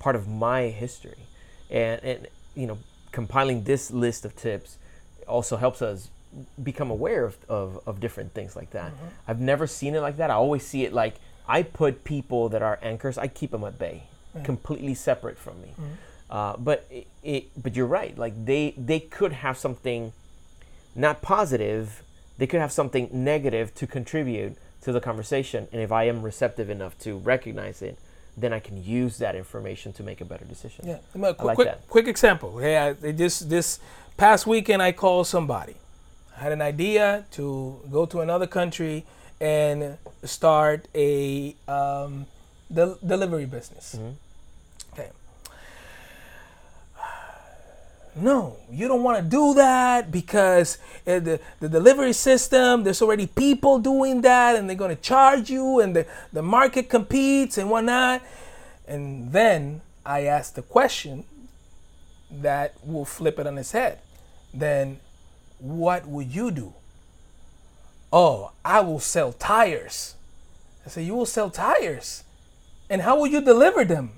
part 0.00 0.16
of 0.16 0.26
my 0.26 0.62
history, 0.64 1.22
and 1.70 2.02
and 2.02 2.28
you 2.56 2.66
know 2.66 2.78
compiling 3.12 3.62
this 3.64 3.92
list 3.92 4.24
of 4.24 4.34
tips 4.34 4.78
also 5.28 5.56
helps 5.56 5.80
us 5.80 6.10
become 6.62 6.90
aware 6.90 7.24
of, 7.24 7.36
of, 7.48 7.80
of 7.86 8.00
different 8.00 8.34
things 8.34 8.54
like 8.56 8.70
that. 8.70 8.92
Mm-hmm. 8.92 9.06
I've 9.28 9.40
never 9.40 9.66
seen 9.66 9.94
it 9.94 10.00
like 10.00 10.16
that. 10.18 10.30
I 10.30 10.34
always 10.34 10.64
see 10.64 10.84
it 10.84 10.92
like 10.92 11.16
I 11.48 11.62
put 11.62 12.04
people 12.04 12.48
that 12.50 12.62
are 12.62 12.78
anchors, 12.82 13.18
I 13.18 13.26
keep 13.26 13.50
them 13.50 13.64
at 13.64 13.78
bay, 13.78 14.04
mm-hmm. 14.34 14.44
completely 14.44 14.94
separate 14.94 15.38
from 15.38 15.60
me. 15.60 15.68
Mm-hmm. 15.68 15.84
Uh, 16.30 16.56
but 16.56 16.86
it, 16.90 17.06
it, 17.24 17.62
but 17.62 17.74
you're 17.74 17.86
right. 17.86 18.16
Like 18.16 18.44
they 18.44 18.72
they 18.76 19.00
could 19.00 19.32
have 19.32 19.58
something 19.58 20.12
not 20.94 21.22
positive. 21.22 22.04
They 22.38 22.46
could 22.46 22.60
have 22.60 22.70
something 22.70 23.10
negative 23.12 23.74
to 23.74 23.86
contribute 23.86 24.56
to 24.82 24.92
the 24.92 25.00
conversation. 25.00 25.66
And 25.72 25.82
if 25.82 25.90
I 25.90 26.04
am 26.04 26.22
receptive 26.22 26.70
enough 26.70 26.96
to 27.00 27.18
recognize 27.18 27.82
it, 27.82 27.98
then 28.36 28.52
I 28.52 28.60
can 28.60 28.82
use 28.82 29.18
that 29.18 29.34
information 29.34 29.92
to 29.94 30.04
make 30.04 30.20
a 30.20 30.24
better 30.24 30.44
decision. 30.44 30.86
Yeah. 30.86 30.98
Quick, 31.12 31.42
like 31.42 31.54
quick, 31.56 31.88
quick, 31.88 32.08
example. 32.08 32.62
Yeah. 32.62 32.92
This 32.92 33.40
this 33.40 33.80
past 34.16 34.46
weekend, 34.46 34.82
I 34.82 34.92
called 34.92 35.26
somebody. 35.26 35.74
Had 36.40 36.52
an 36.52 36.62
idea 36.62 37.26
to 37.32 37.78
go 37.92 38.06
to 38.06 38.20
another 38.20 38.46
country 38.46 39.04
and 39.42 39.98
start 40.24 40.88
a 40.94 41.54
um, 41.68 42.24
del- 42.72 42.96
delivery 43.06 43.44
business. 43.44 43.94
Mm-hmm. 43.94 44.94
Okay. 44.94 45.10
No, 48.16 48.56
you 48.70 48.88
don't 48.88 49.02
want 49.02 49.22
to 49.22 49.22
do 49.22 49.52
that 49.52 50.10
because 50.10 50.78
uh, 51.06 51.18
the, 51.20 51.40
the 51.60 51.68
delivery 51.68 52.14
system, 52.14 52.84
there's 52.84 53.02
already 53.02 53.26
people 53.26 53.78
doing 53.78 54.22
that 54.22 54.56
and 54.56 54.66
they're 54.66 54.76
going 54.76 54.96
to 54.96 55.02
charge 55.02 55.50
you 55.50 55.80
and 55.80 55.94
the, 55.94 56.06
the 56.32 56.40
market 56.40 56.88
competes 56.88 57.58
and 57.58 57.68
whatnot. 57.68 58.22
And 58.88 59.30
then 59.30 59.82
I 60.06 60.22
asked 60.22 60.54
the 60.56 60.62
question 60.62 61.24
that 62.30 62.74
will 62.82 63.04
flip 63.04 63.38
it 63.38 63.46
on 63.46 63.58
its 63.58 63.72
head. 63.72 63.98
Then 64.54 65.00
what 65.60 66.06
would 66.06 66.34
you 66.34 66.50
do? 66.50 66.74
Oh, 68.12 68.52
I 68.64 68.80
will 68.80 69.00
sell 69.00 69.32
tires. 69.32 70.16
I 70.84 70.88
said, 70.88 71.04
You 71.04 71.14
will 71.14 71.26
sell 71.26 71.50
tires? 71.50 72.24
And 72.88 73.02
how 73.02 73.18
will 73.18 73.28
you 73.28 73.40
deliver 73.40 73.84
them? 73.84 74.12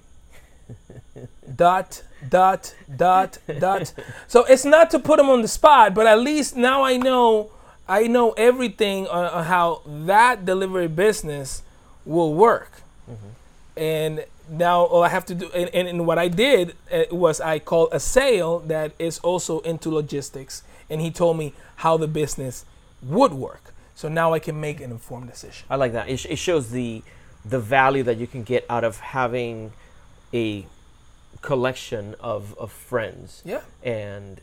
dot, 1.56 2.02
dot, 2.26 2.74
dot, 2.96 3.38
dot. 3.58 3.92
So 4.28 4.44
it's 4.44 4.64
not 4.64 4.90
to 4.92 4.98
put 4.98 5.18
them 5.18 5.28
on 5.28 5.42
the 5.42 5.48
spot, 5.48 5.94
but 5.94 6.06
at 6.06 6.20
least 6.20 6.56
now 6.56 6.82
I 6.82 6.96
know 6.96 7.50
I 7.88 8.06
know 8.06 8.30
everything 8.32 9.06
on, 9.08 9.24
on 9.26 9.44
how 9.44 9.82
that 9.84 10.46
delivery 10.46 10.88
business 10.88 11.62
will 12.06 12.32
work. 12.32 12.80
Mm-hmm. 13.10 13.28
And 13.76 14.24
now 14.48 14.82
all 14.84 15.02
I 15.02 15.08
have 15.08 15.26
to 15.26 15.34
do, 15.34 15.50
and, 15.54 15.68
and, 15.74 15.88
and 15.88 16.06
what 16.06 16.18
I 16.18 16.28
did 16.28 16.74
uh, 16.92 17.04
was 17.10 17.40
I 17.40 17.58
called 17.58 17.88
a 17.92 18.00
sail 18.00 18.60
that 18.60 18.92
is 18.98 19.18
also 19.18 19.60
into 19.60 19.90
logistics 19.90 20.62
and 20.92 21.00
he 21.00 21.10
told 21.10 21.38
me 21.38 21.54
how 21.76 21.96
the 21.96 22.06
business 22.06 22.64
would 23.02 23.32
work. 23.32 23.74
So 23.94 24.08
now 24.08 24.32
I 24.32 24.38
can 24.38 24.60
make 24.60 24.80
an 24.80 24.90
informed 24.90 25.28
decision. 25.28 25.66
I 25.68 25.76
like 25.76 25.92
that. 25.92 26.08
It, 26.08 26.18
sh- 26.18 26.26
it 26.30 26.36
shows 26.36 26.70
the 26.70 27.02
the 27.44 27.58
value 27.58 28.04
that 28.04 28.18
you 28.18 28.26
can 28.28 28.44
get 28.44 28.64
out 28.70 28.84
of 28.84 29.00
having 29.00 29.72
a 30.32 30.64
collection 31.40 32.14
of, 32.20 32.56
of 32.56 32.70
friends. 32.70 33.42
Yeah. 33.44 33.62
And 33.82 34.40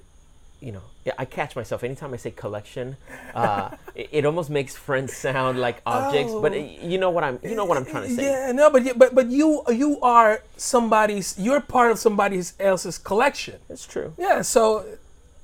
you 0.60 0.74
know, 0.74 0.82
I 1.18 1.24
catch 1.24 1.56
myself 1.56 1.86
anytime 1.86 2.14
I 2.14 2.18
say 2.18 2.32
collection. 2.32 2.98
Uh, 3.34 3.70
it, 3.96 4.10
it, 4.12 4.26
almost 4.26 4.50
makes 4.50 4.76
friends 4.76 5.16
sound 5.16 5.58
like 5.58 5.82
objects, 5.86 6.34
oh. 6.36 6.42
but 6.42 6.54
it, 6.54 6.82
you 6.82 6.98
know 6.98 7.10
what 7.10 7.24
I'm 7.24 7.40
you 7.42 7.56
know 7.56 7.64
what 7.64 7.78
I'm 7.78 7.86
trying 7.86 8.10
to 8.10 8.16
say. 8.16 8.24
Yeah, 8.24 8.52
no, 8.52 8.70
but 8.70 8.98
but 8.98 9.16
but 9.16 9.28
you 9.28 9.64
you 9.70 10.00
are 10.02 10.44
somebody's 10.58 11.40
you're 11.40 11.62
part 11.62 11.92
of 11.92 12.00
somebody 12.00 12.42
else's 12.60 12.98
collection. 12.98 13.60
That's 13.70 13.88
true. 13.88 14.14
Yeah, 14.18 14.42
so 14.42 14.86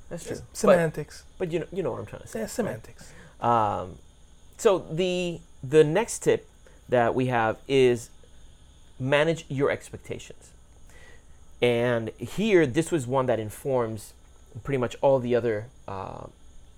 that's 0.10 0.26
true. 0.26 0.38
Semantics. 0.54 1.24
But, 1.38 1.46
but, 1.46 1.54
you 1.54 1.60
know, 1.60 1.66
you 1.72 1.84
know 1.84 1.92
what 1.92 2.00
I'm 2.00 2.06
trying 2.06 2.22
to 2.22 2.28
say. 2.28 2.40
Yeah, 2.40 2.48
semantics. 2.48 3.12
Um, 3.42 3.98
so 4.58 4.80
the 4.92 5.40
the 5.64 5.84
next 5.84 6.20
tip 6.20 6.48
that 6.90 7.16
we 7.16 7.28
have 7.28 7.58
is 7.68 8.10
manage 9.00 9.46
your 9.50 9.72
expectations. 9.72 10.52
And 11.62 12.12
here, 12.18 12.66
this 12.66 12.92
was 12.92 13.08
one 13.08 13.26
that 13.26 13.40
informs 13.40 14.14
pretty 14.64 14.78
much 14.78 14.96
all 15.02 15.20
the 15.20 15.36
other 15.36 15.68
uh, 15.88 16.28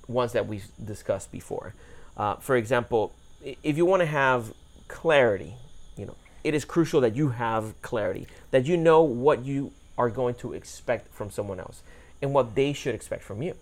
ones 0.08 0.32
that 0.34 0.48
we've 0.48 0.68
discussed 0.84 1.32
before. 1.32 1.74
Uh, 2.16 2.36
for 2.36 2.56
example, 2.56 3.14
if 3.44 3.78
you 3.78 3.86
want 3.86 4.02
to 4.02 4.06
have 4.08 4.54
clarity, 4.88 5.54
you 5.96 6.06
know, 6.06 6.16
it 6.44 6.54
is 6.54 6.64
crucial 6.64 7.02
that 7.02 7.16
you 7.16 7.30
have 7.30 7.80
clarity, 7.82 8.28
that 8.52 8.66
you 8.66 8.78
know 8.78 9.02
what 9.02 9.44
you 9.44 9.74
are 9.98 10.10
going 10.10 10.36
to 10.36 10.54
expect 10.54 11.14
from 11.14 11.30
someone 11.30 11.60
else 11.60 11.82
and 12.22 12.34
what 12.34 12.56
they 12.56 12.74
should 12.74 12.96
expect 12.96 13.24
from 13.24 13.42
you. 13.42 13.56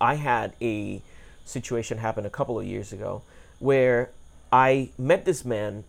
I 0.00 0.14
had 0.14 0.54
a 0.60 1.02
situation 1.44 1.98
happen 1.98 2.24
a 2.26 2.30
couple 2.30 2.58
of 2.58 2.66
years 2.66 2.92
ago 2.92 3.22
where 3.58 4.10
I 4.52 4.90
met 4.98 5.24
this 5.24 5.44
man 5.44 5.84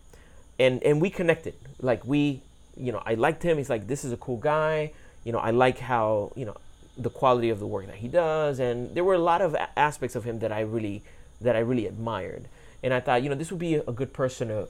and 0.60 0.82
and 0.84 1.02
we 1.02 1.10
connected. 1.10 1.56
Like 1.82 2.06
we, 2.06 2.42
you 2.78 2.92
know, 2.92 3.02
I 3.06 3.16
liked 3.16 3.44
him. 3.44 3.58
He's 3.58 3.70
like 3.70 3.88
this 3.88 4.06
is 4.06 4.12
a 4.12 4.18
cool 4.18 4.38
guy. 4.38 4.94
You 5.24 5.32
know, 5.32 5.40
I 5.40 5.52
like 5.52 5.80
how, 5.80 6.32
you 6.36 6.46
know, 6.46 6.56
the 6.98 7.10
quality 7.10 7.50
of 7.50 7.60
the 7.60 7.68
work 7.68 7.88
that 7.88 7.96
he 7.96 8.08
does 8.08 8.60
and 8.60 8.96
there 8.96 9.04
were 9.04 9.16
a 9.16 9.20
lot 9.20 9.42
of 9.42 9.56
aspects 9.76 10.16
of 10.16 10.24
him 10.24 10.40
that 10.40 10.52
I 10.52 10.62
really 10.62 11.04
that 11.42 11.56
I 11.56 11.60
really 11.60 11.88
admired. 11.88 12.46
And 12.84 12.94
I 12.94 13.00
thought, 13.00 13.24
you 13.24 13.30
know, 13.30 13.36
this 13.36 13.52
would 13.52 13.60
be 13.60 13.76
a 13.76 13.92
good 13.92 14.14
person 14.14 14.48
to 14.50 14.68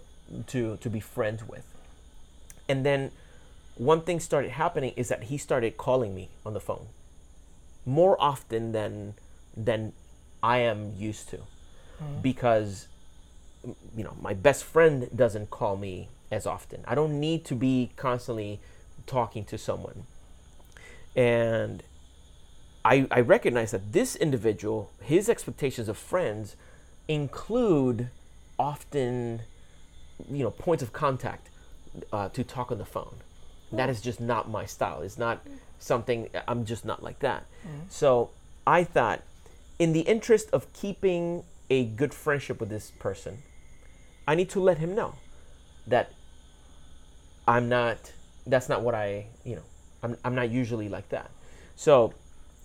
to 0.47 0.78
to 0.78 0.89
be 0.89 0.99
friends 0.99 1.47
with. 1.47 1.65
And 2.67 2.86
then 2.86 3.12
one 3.75 4.01
thing 4.01 4.19
started 4.19 4.51
happening 4.51 4.93
is 4.95 5.10
that 5.10 5.23
he 5.23 5.38
started 5.38 5.78
calling 5.78 6.15
me 6.15 6.30
on 6.45 6.54
the 6.54 6.62
phone 6.62 6.88
more 7.85 8.19
often 8.19 8.71
than 8.71 9.13
than 9.55 9.93
I 10.41 10.57
am 10.59 10.93
used 10.97 11.29
to. 11.29 11.39
Mm. 12.01 12.21
because 12.21 12.87
you 13.95 14.03
know 14.03 14.15
my 14.21 14.33
best 14.33 14.63
friend 14.63 15.09
doesn't 15.15 15.49
call 15.49 15.77
me 15.77 16.09
as 16.29 16.45
often. 16.45 16.83
I 16.85 16.93
don't 16.95 17.19
need 17.19 17.45
to 17.45 17.55
be 17.55 17.91
constantly 17.95 18.59
talking 19.07 19.45
to 19.45 19.57
someone. 19.57 20.05
And 21.15 21.83
i 22.83 23.07
i 23.09 23.19
recognize 23.21 23.71
that 23.71 23.93
this 23.93 24.15
individual 24.17 24.91
his 25.01 25.29
expectations 25.29 25.87
of 25.87 25.97
friends 25.97 26.55
include 27.07 28.09
often 28.59 29.41
you 30.29 30.43
know 30.43 30.51
points 30.51 30.83
of 30.83 30.91
contact 30.91 31.49
uh, 32.11 32.27
to 32.29 32.43
talk 32.43 32.71
on 32.71 32.77
the 32.77 32.85
phone. 32.85 33.17
That 33.71 33.89
is 33.89 34.01
just 34.01 34.19
not 34.19 34.49
my 34.49 34.65
style. 34.65 35.01
It's 35.01 35.17
not 35.17 35.39
something 35.79 36.29
i'm 36.47 36.65
just 36.65 36.85
not 36.85 37.03
like 37.03 37.19
that 37.19 37.45
mm. 37.67 37.79
so 37.89 38.29
i 38.65 38.83
thought 38.83 39.21
in 39.79 39.93
the 39.93 40.01
interest 40.01 40.49
of 40.53 40.71
keeping 40.73 41.43
a 41.69 41.85
good 41.85 42.13
friendship 42.13 42.59
with 42.59 42.69
this 42.69 42.91
person, 42.99 43.39
I 44.27 44.35
need 44.35 44.49
to 44.51 44.59
let 44.59 44.77
him 44.77 44.95
know 44.95 45.15
that 45.88 46.11
I'm 47.47 47.69
not, 47.69 48.13
that's 48.45 48.69
not 48.69 48.81
what 48.81 48.95
I, 48.95 49.27
you 49.43 49.55
know, 49.55 49.63
I'm, 50.03 50.17
I'm 50.23 50.35
not 50.35 50.49
usually 50.49 50.89
like 50.89 51.09
that. 51.09 51.29
So, 51.75 52.13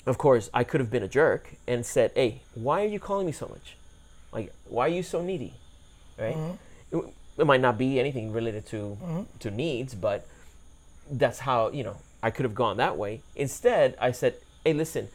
of 0.06 0.18
course, 0.18 0.48
I 0.54 0.64
could 0.64 0.80
have 0.80 0.90
been 0.90 1.02
a 1.02 1.08
jerk 1.08 1.54
and 1.66 1.84
said, 1.84 2.12
hey, 2.14 2.42
why 2.54 2.82
are 2.82 2.86
you 2.86 3.00
calling 3.00 3.26
me 3.26 3.32
so 3.32 3.48
much? 3.48 3.76
Like, 4.32 4.52
why 4.68 4.86
are 4.86 4.90
you 4.90 5.02
so 5.02 5.22
needy? 5.22 5.54
Right? 6.18 6.36
Mm-hmm. 6.36 6.98
It, 6.98 7.14
it, 7.38 7.44
might 7.44 7.60
not 7.60 7.76
be 7.76 7.98
anything 7.98 8.32
related 8.32 8.66
to, 8.66 8.76
mm-hmm. 8.76 9.22
to 9.40 9.50
needs, 9.50 9.94
but 9.94 10.26
that's 11.10 11.40
how, 11.40 11.70
you 11.70 11.82
know, 11.82 11.96
I 12.22 12.30
could 12.30 12.44
have 12.44 12.54
gone 12.54 12.76
that 12.78 12.96
way. 12.96 13.22
Instead, 13.34 13.96
I 14.00 14.12
said, 14.12 14.34
hey, 14.64 14.72
listen, 14.72 15.08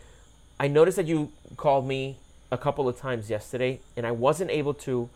I 0.60 0.68
noticed 0.68 0.98
that 0.98 1.08
you 1.08 1.32
called 1.58 1.88
me 1.88 2.18
a 2.52 2.58
couple 2.58 2.88
of 2.88 2.98
times 2.98 3.30
yesterday 3.30 3.80
and 3.96 4.06
I 4.06 4.12
wasn't 4.12 4.52
able 4.52 4.74
to, 4.74 5.10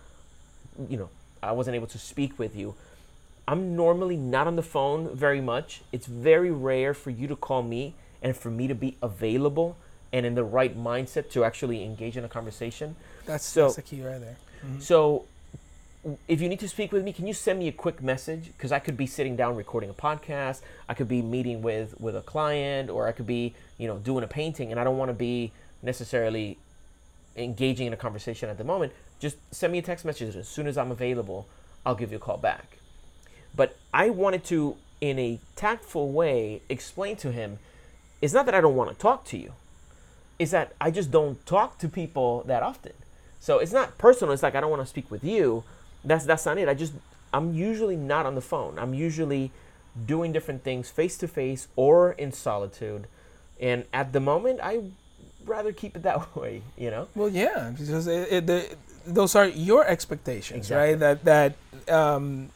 you 0.90 0.98
know, 0.98 1.10
I 1.42 1.52
wasn't 1.54 1.76
able 1.76 1.88
to 1.88 1.98
speak 1.98 2.38
with 2.38 2.56
you. 2.56 2.76
I'm 3.48 3.76
normally 3.76 4.18
not 4.18 4.46
on 4.46 4.56
the 4.56 4.64
phone 4.64 5.16
very 5.16 5.42
much. 5.42 5.82
It's 5.92 6.06
very 6.06 6.52
rare 6.52 6.94
for 6.94 7.10
you 7.10 7.28
to 7.28 7.36
call 7.36 7.64
me 7.64 7.96
and 8.22 8.36
for 8.36 8.52
me 8.52 8.68
to 8.68 8.76
be 8.76 8.98
available 9.02 9.78
and 10.12 10.26
in 10.26 10.36
the 10.36 10.44
right 10.44 10.78
mindset 10.78 11.32
to 11.32 11.44
actually 11.44 11.84
engage 11.84 12.18
in 12.18 12.26
a 12.26 12.30
conversation. 12.30 12.96
That's, 13.26 13.46
so, 13.46 13.64
that's 13.64 13.78
the 13.78 13.82
key 13.82 14.04
right 14.04 14.20
there. 14.20 14.38
Mm-hmm. 14.66 14.80
So 14.82 15.26
if 16.28 16.42
you 16.42 16.48
need 16.48 16.60
to 16.62 16.70
speak 16.70 16.92
with 16.92 17.04
me, 17.04 17.12
can 17.12 17.28
you 17.28 17.34
send 17.34 17.60
me 17.60 17.68
a 17.68 17.72
quick 17.72 18.02
message? 18.02 18.48
Because 18.48 18.72
I 18.72 18.80
could 18.80 18.96
be 18.96 19.06
sitting 19.06 19.36
down 19.36 19.56
recording 19.56 19.90
a 19.90 19.94
podcast, 19.94 20.62
I 20.88 20.94
could 20.94 21.08
be 21.08 21.22
meeting 21.22 21.62
with 21.62 22.00
with 22.00 22.16
a 22.16 22.22
client, 22.22 22.90
or 22.90 23.08
I 23.08 23.12
could 23.12 23.28
be 23.28 23.54
you 23.78 23.88
know 23.88 23.98
doing 23.98 24.24
a 24.24 24.28
painting, 24.28 24.72
and 24.72 24.80
I 24.80 24.84
don't 24.84 24.98
want 24.98 25.10
to 25.10 25.14
be 25.14 25.52
necessarily 25.82 26.58
engaging 27.36 27.88
in 27.88 27.94
a 27.94 27.98
conversation 27.98 28.50
at 28.50 28.58
the 28.58 28.64
moment. 28.64 28.94
Just 29.20 29.38
send 29.54 29.74
me 29.74 29.80
a 29.80 29.82
text 29.82 30.06
message 30.06 30.36
as 30.36 30.48
soon 30.48 30.68
as 30.68 30.78
I'm 30.78 30.92
available. 30.92 31.48
I'll 31.86 31.96
give 31.96 32.12
you 32.12 32.18
a 32.18 32.22
call 32.22 32.38
back. 32.38 32.78
But 33.56 33.78
I 33.94 34.10
wanted 34.10 34.44
to, 34.46 34.76
in 35.02 35.20
a 35.20 35.40
tactful 35.56 36.12
way, 36.12 36.62
explain 36.70 37.16
to 37.18 37.32
him, 37.32 37.60
it's 38.22 38.34
not 38.34 38.46
that 38.46 38.56
I 38.56 38.62
don't 38.62 38.76
want 38.76 38.90
to 38.92 38.96
talk 38.96 39.26
to 39.26 39.38
you, 39.38 39.54
it's 40.38 40.52
that 40.52 40.74
I 40.80 40.92
just 40.92 41.12
don't 41.12 41.46
talk 41.46 41.78
to 41.80 41.90
people 41.90 42.44
that 42.48 42.64
often. 42.64 42.94
So 43.42 43.60
it's 43.60 43.72
not 43.72 43.98
personal. 43.98 44.34
It's 44.34 44.44
like 44.44 44.56
I 44.56 44.62
don't 44.62 44.70
want 44.70 44.82
to 44.82 44.86
speak 44.86 45.10
with 45.10 45.24
you 45.24 45.64
that's 46.04 46.26
that's 46.26 46.46
not 46.46 46.58
it. 46.58 46.70
I 46.70 46.74
just 46.74 46.94
I'm 47.34 47.54
usually 47.54 47.96
not 47.96 48.26
on 48.26 48.36
the 48.36 48.42
phone. 48.42 48.80
I'm 48.80 48.94
usually 48.94 49.52
doing 50.06 50.32
different 50.32 50.64
things 50.64 50.90
face 50.90 51.18
to 51.18 51.28
face 51.28 51.68
or 51.76 52.14
in 52.14 52.32
solitude. 52.32 53.08
And 53.60 53.84
at 53.94 54.14
the 54.14 54.20
moment, 54.20 54.60
I 54.64 54.84
rather 55.46 55.72
keep 55.74 55.96
it 55.96 56.04
that 56.04 56.36
way. 56.42 56.62
You 56.78 56.92
know. 56.92 57.08
Well, 57.16 57.30
yeah, 57.30 57.74
because 57.78 58.08
it, 58.08 58.28
it, 58.32 58.48
the, 58.48 58.76
those 59.06 59.36
are 59.36 59.48
your 59.48 59.86
expectations, 59.86 60.72
exactly. 60.72 60.92
right? 60.92 61.00
That 61.00 61.26
that 61.26 61.94
um, 61.94 62.50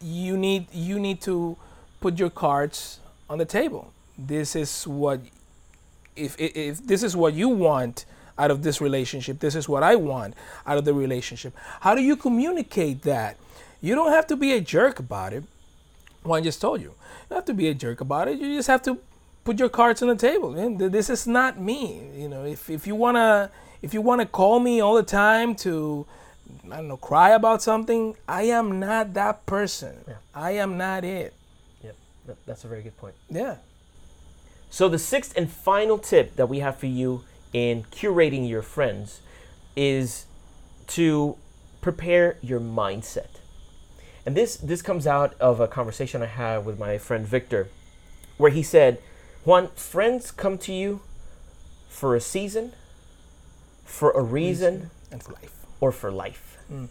you 0.00 0.36
need 0.36 0.66
you 0.72 0.98
need 0.98 1.20
to 1.22 1.56
put 2.00 2.18
your 2.18 2.30
cards 2.30 3.00
on 3.28 3.38
the 3.38 3.44
table. 3.44 3.92
This 4.18 4.56
is 4.56 4.86
what 4.86 5.20
if 6.16 6.36
if 6.38 6.86
this 6.86 7.02
is 7.02 7.16
what 7.16 7.34
you 7.34 7.48
want 7.48 8.04
out 8.40 8.50
of 8.50 8.62
this 8.62 8.80
relationship. 8.80 9.38
This 9.38 9.54
is 9.54 9.68
what 9.68 9.82
I 9.82 9.96
want 9.96 10.34
out 10.66 10.78
of 10.78 10.84
the 10.86 10.94
relationship. 10.94 11.54
How 11.80 11.94
do 11.94 12.00
you 12.00 12.16
communicate 12.16 13.02
that? 13.02 13.36
You 13.82 13.94
don't 13.94 14.12
have 14.12 14.26
to 14.28 14.36
be 14.36 14.52
a 14.52 14.60
jerk 14.60 14.98
about 14.98 15.32
it. 15.32 15.44
Well, 16.24 16.38
I 16.38 16.40
just 16.40 16.60
told 16.60 16.80
you. 16.80 16.88
You 16.88 17.26
don't 17.28 17.38
have 17.38 17.44
to 17.46 17.54
be 17.54 17.68
a 17.68 17.74
jerk 17.74 18.00
about 18.00 18.28
it. 18.28 18.38
You 18.38 18.56
just 18.56 18.68
have 18.68 18.82
to 18.82 18.98
put 19.44 19.58
your 19.58 19.68
cards 19.68 20.02
on 20.02 20.08
the 20.08 20.16
table. 20.16 20.52
This 20.78 21.10
is 21.10 21.26
not 21.26 21.60
me. 21.60 22.02
You 22.16 22.28
know, 22.28 22.44
if, 22.44 22.70
if 22.70 22.86
you 22.86 22.94
wanna 22.94 23.50
if 23.82 23.94
you 23.94 24.00
wanna 24.00 24.26
call 24.26 24.58
me 24.60 24.80
all 24.80 24.94
the 24.94 25.02
time 25.02 25.54
to 25.56 26.06
I 26.70 26.76
don't 26.76 26.88
know, 26.88 26.96
cry 26.96 27.30
about 27.30 27.62
something, 27.62 28.16
I 28.26 28.42
am 28.44 28.80
not 28.80 29.14
that 29.14 29.46
person. 29.46 29.94
Yeah. 30.08 30.14
I 30.34 30.52
am 30.52 30.76
not 30.76 31.04
it. 31.04 31.32
Yep, 31.84 31.96
that's 32.46 32.64
a 32.64 32.68
very 32.68 32.82
good 32.82 32.96
point. 32.96 33.14
Yeah. 33.30 33.56
So 34.70 34.88
the 34.88 34.98
sixth 34.98 35.36
and 35.36 35.50
final 35.50 35.98
tip 35.98 36.36
that 36.36 36.48
we 36.48 36.60
have 36.60 36.76
for 36.76 36.86
you 36.86 37.24
in 37.52 37.84
curating 37.84 38.48
your 38.48 38.62
friends 38.62 39.20
is 39.76 40.26
to 40.86 41.36
prepare 41.80 42.36
your 42.42 42.60
mindset. 42.60 43.40
And 44.26 44.36
this 44.36 44.56
this 44.56 44.82
comes 44.82 45.06
out 45.06 45.34
of 45.40 45.60
a 45.60 45.68
conversation 45.68 46.22
I 46.22 46.26
had 46.26 46.64
with 46.64 46.78
my 46.78 46.98
friend 46.98 47.26
Victor 47.26 47.68
where 48.36 48.50
he 48.50 48.62
said, 48.62 48.98
"Juan, 49.44 49.68
friends 49.68 50.30
come 50.30 50.58
to 50.58 50.72
you 50.72 51.00
for 51.88 52.14
a 52.14 52.20
season, 52.20 52.72
for 53.84 54.10
a 54.12 54.22
reason, 54.22 54.90
and 55.10 55.22
for 55.22 55.32
life. 55.32 55.66
Or 55.80 55.92
for 55.92 56.10
life." 56.10 56.58
Mm. 56.70 56.88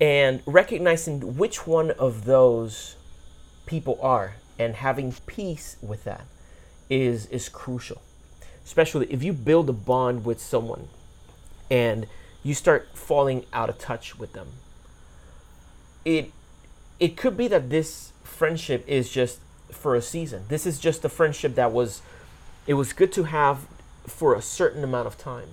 And 0.00 0.42
recognizing 0.46 1.36
which 1.36 1.66
one 1.66 1.90
of 1.92 2.24
those 2.24 2.96
people 3.66 3.98
are 4.00 4.36
and 4.58 4.76
having 4.76 5.12
peace 5.26 5.76
with 5.82 6.04
that 6.04 6.26
is 6.88 7.26
is 7.26 7.48
crucial 7.48 8.00
especially 8.66 9.06
if 9.10 9.22
you 9.22 9.32
build 9.32 9.70
a 9.70 9.72
bond 9.72 10.24
with 10.24 10.40
someone 10.40 10.88
and 11.70 12.06
you 12.42 12.52
start 12.52 12.88
falling 12.94 13.46
out 13.52 13.70
of 13.70 13.78
touch 13.78 14.18
with 14.18 14.32
them 14.32 14.48
it 16.04 16.32
it 16.98 17.16
could 17.16 17.36
be 17.36 17.48
that 17.48 17.70
this 17.70 18.12
friendship 18.24 18.84
is 18.86 19.08
just 19.08 19.38
for 19.70 19.94
a 19.94 20.02
season 20.02 20.44
this 20.48 20.66
is 20.66 20.78
just 20.78 21.04
a 21.04 21.08
friendship 21.08 21.54
that 21.54 21.72
was 21.72 22.02
it 22.66 22.74
was 22.74 22.92
good 22.92 23.12
to 23.12 23.24
have 23.24 23.66
for 24.06 24.34
a 24.34 24.42
certain 24.42 24.82
amount 24.82 25.06
of 25.06 25.16
time 25.16 25.48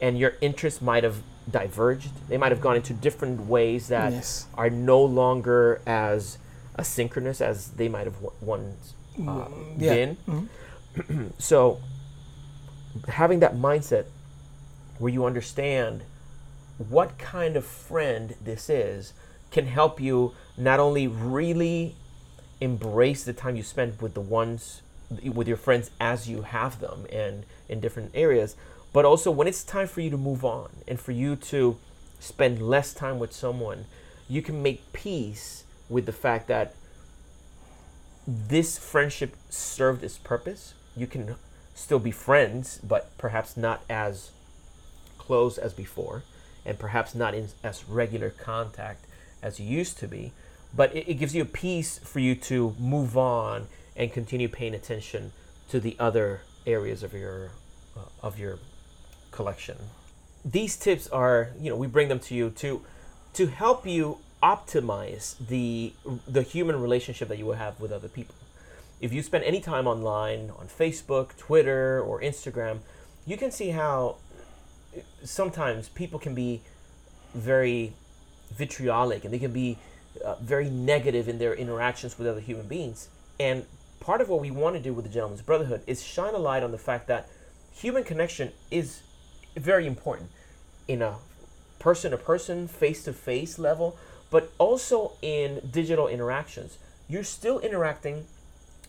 and 0.00 0.18
your 0.18 0.34
interests 0.40 0.82
might 0.82 1.04
have 1.04 1.22
diverged 1.50 2.10
they 2.28 2.36
might 2.36 2.52
have 2.52 2.60
gone 2.60 2.76
into 2.76 2.92
different 2.92 3.46
ways 3.46 3.88
that 3.88 4.12
yes. 4.12 4.46
are 4.54 4.70
no 4.70 5.02
longer 5.02 5.80
as 5.86 6.38
asynchronous 6.78 7.40
as 7.40 7.68
they 7.72 7.88
might 7.88 8.06
have 8.06 8.16
once 8.40 8.94
uh, 9.26 9.46
yeah. 9.76 9.94
been 9.94 10.16
mm-hmm. 10.28 11.26
so 11.38 11.80
having 13.08 13.40
that 13.40 13.54
mindset 13.54 14.06
where 14.98 15.12
you 15.12 15.24
understand 15.24 16.02
what 16.76 17.18
kind 17.18 17.56
of 17.56 17.64
friend 17.64 18.34
this 18.42 18.70
is 18.70 19.12
can 19.50 19.66
help 19.66 20.00
you 20.00 20.32
not 20.56 20.80
only 20.80 21.06
really 21.06 21.94
embrace 22.60 23.24
the 23.24 23.32
time 23.32 23.56
you 23.56 23.62
spend 23.62 24.00
with 24.00 24.14
the 24.14 24.20
ones 24.20 24.82
with 25.24 25.48
your 25.48 25.56
friends 25.56 25.90
as 26.00 26.28
you 26.28 26.42
have 26.42 26.80
them 26.80 27.06
and 27.12 27.44
in 27.68 27.80
different 27.80 28.10
areas 28.14 28.56
but 28.92 29.04
also 29.04 29.30
when 29.30 29.46
it's 29.48 29.64
time 29.64 29.86
for 29.86 30.00
you 30.00 30.10
to 30.10 30.16
move 30.16 30.44
on 30.44 30.70
and 30.86 31.00
for 31.00 31.12
you 31.12 31.34
to 31.36 31.76
spend 32.18 32.60
less 32.60 32.92
time 32.92 33.18
with 33.18 33.32
someone 33.32 33.84
you 34.28 34.40
can 34.40 34.62
make 34.62 34.92
peace 34.92 35.64
with 35.88 36.06
the 36.06 36.12
fact 36.12 36.46
that 36.46 36.74
this 38.26 38.78
friendship 38.78 39.34
served 39.48 40.04
its 40.04 40.18
purpose. 40.18 40.74
You 40.96 41.06
can 41.06 41.34
still 41.80 41.98
be 41.98 42.10
friends, 42.10 42.78
but 42.82 43.16
perhaps 43.18 43.56
not 43.56 43.82
as 43.88 44.30
close 45.18 45.58
as 45.58 45.72
before, 45.72 46.22
and 46.64 46.78
perhaps 46.78 47.14
not 47.14 47.34
in 47.34 47.48
as 47.64 47.88
regular 47.88 48.30
contact 48.30 49.06
as 49.42 49.58
you 49.58 49.66
used 49.66 49.98
to 49.98 50.06
be. 50.06 50.32
But 50.74 50.94
it, 50.94 51.08
it 51.08 51.14
gives 51.14 51.34
you 51.34 51.42
a 51.42 51.46
peace 51.46 51.98
for 51.98 52.20
you 52.20 52.34
to 52.34 52.76
move 52.78 53.16
on 53.16 53.66
and 53.96 54.12
continue 54.12 54.48
paying 54.48 54.74
attention 54.74 55.32
to 55.70 55.80
the 55.80 55.96
other 55.98 56.42
areas 56.66 57.02
of 57.02 57.12
your 57.14 57.50
uh, 57.96 58.00
of 58.22 58.38
your 58.38 58.58
collection. 59.30 59.76
These 60.44 60.76
tips 60.76 61.08
are, 61.08 61.50
you 61.60 61.70
know, 61.70 61.76
we 61.76 61.86
bring 61.86 62.08
them 62.08 62.20
to 62.20 62.34
you 62.34 62.50
to 62.50 62.84
to 63.34 63.46
help 63.46 63.86
you 63.86 64.18
optimize 64.42 65.36
the 65.38 65.92
the 66.26 66.42
human 66.42 66.80
relationship 66.80 67.28
that 67.28 67.38
you 67.38 67.46
will 67.46 67.54
have 67.54 67.80
with 67.80 67.92
other 67.92 68.08
people. 68.08 68.34
If 69.00 69.12
you 69.12 69.22
spend 69.22 69.44
any 69.44 69.60
time 69.60 69.86
online 69.86 70.50
on 70.58 70.66
Facebook, 70.66 71.36
Twitter, 71.36 72.00
or 72.00 72.20
Instagram, 72.20 72.80
you 73.26 73.36
can 73.36 73.50
see 73.50 73.70
how 73.70 74.16
sometimes 75.24 75.88
people 75.88 76.18
can 76.18 76.34
be 76.34 76.60
very 77.34 77.94
vitriolic 78.50 79.24
and 79.24 79.32
they 79.32 79.38
can 79.38 79.52
be 79.52 79.78
uh, 80.24 80.34
very 80.36 80.68
negative 80.68 81.28
in 81.28 81.38
their 81.38 81.54
interactions 81.54 82.18
with 82.18 82.26
other 82.26 82.40
human 82.40 82.66
beings. 82.66 83.08
And 83.38 83.64
part 84.00 84.20
of 84.20 84.28
what 84.28 84.40
we 84.40 84.50
want 84.50 84.76
to 84.76 84.82
do 84.82 84.92
with 84.92 85.04
the 85.04 85.10
Gentleman's 85.10 85.42
Brotherhood 85.42 85.82
is 85.86 86.02
shine 86.02 86.34
a 86.34 86.38
light 86.38 86.62
on 86.62 86.72
the 86.72 86.78
fact 86.78 87.06
that 87.06 87.28
human 87.72 88.04
connection 88.04 88.52
is 88.70 89.00
very 89.56 89.86
important 89.86 90.30
in 90.88 91.00
a 91.00 91.16
person 91.78 92.10
to 92.10 92.18
person, 92.18 92.68
face 92.68 93.04
to 93.04 93.12
face 93.12 93.58
level, 93.58 93.96
but 94.30 94.52
also 94.58 95.12
in 95.22 95.60
digital 95.70 96.06
interactions. 96.06 96.76
You're 97.08 97.24
still 97.24 97.58
interacting 97.60 98.26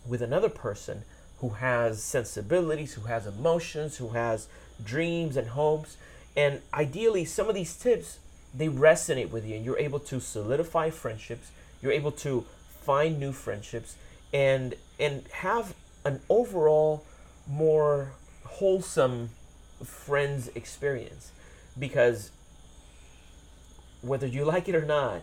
with 0.08 0.22
another 0.22 0.50
person 0.50 1.04
who 1.40 1.50
has 1.50 2.04
sensibilities, 2.04 2.94
who 2.94 3.02
has 3.02 3.26
emotions, 3.26 3.98
who 3.98 4.10
has 4.10 4.48
dreams 4.84 5.36
and 5.36 5.50
hopes. 5.50 5.98
And 6.36 6.62
ideally, 6.74 7.26
some 7.26 7.50
of 7.50 7.56
these 7.56 7.76
tips 7.76 8.20
they 8.54 8.68
resonate 8.68 9.30
with 9.30 9.46
you, 9.46 9.56
and 9.56 9.66
you're 9.66 9.78
able 9.80 10.00
to 10.00 10.20
solidify 10.20 10.90
friendships. 10.90 11.52
You're 11.82 11.94
able 11.94 12.12
to 12.14 12.46
find 12.82 13.20
new 13.20 13.32
friendships, 13.32 13.96
and 14.34 14.76
and 15.00 15.26
have 15.32 15.74
an 16.06 16.20
overall 16.30 17.06
more 17.48 18.12
wholesome 18.44 19.30
friends 19.84 20.50
experience 20.56 21.32
because 21.78 22.32
whether 24.02 24.28
you 24.28 24.44
like 24.46 24.68
it 24.68 24.76
or 24.76 24.86
not 24.86 25.22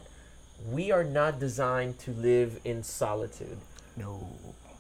we 0.67 0.91
are 0.91 1.05
not 1.05 1.39
designed 1.39 1.99
to 1.99 2.11
live 2.13 2.59
in 2.65 2.83
solitude 2.83 3.59
No. 3.97 4.29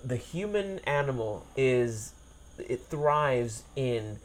The 0.08 0.16
human 0.16 0.78
animal 0.80 1.46
is 1.56 2.14
it 2.58 2.80
thrives 2.88 3.62
in 3.76 4.18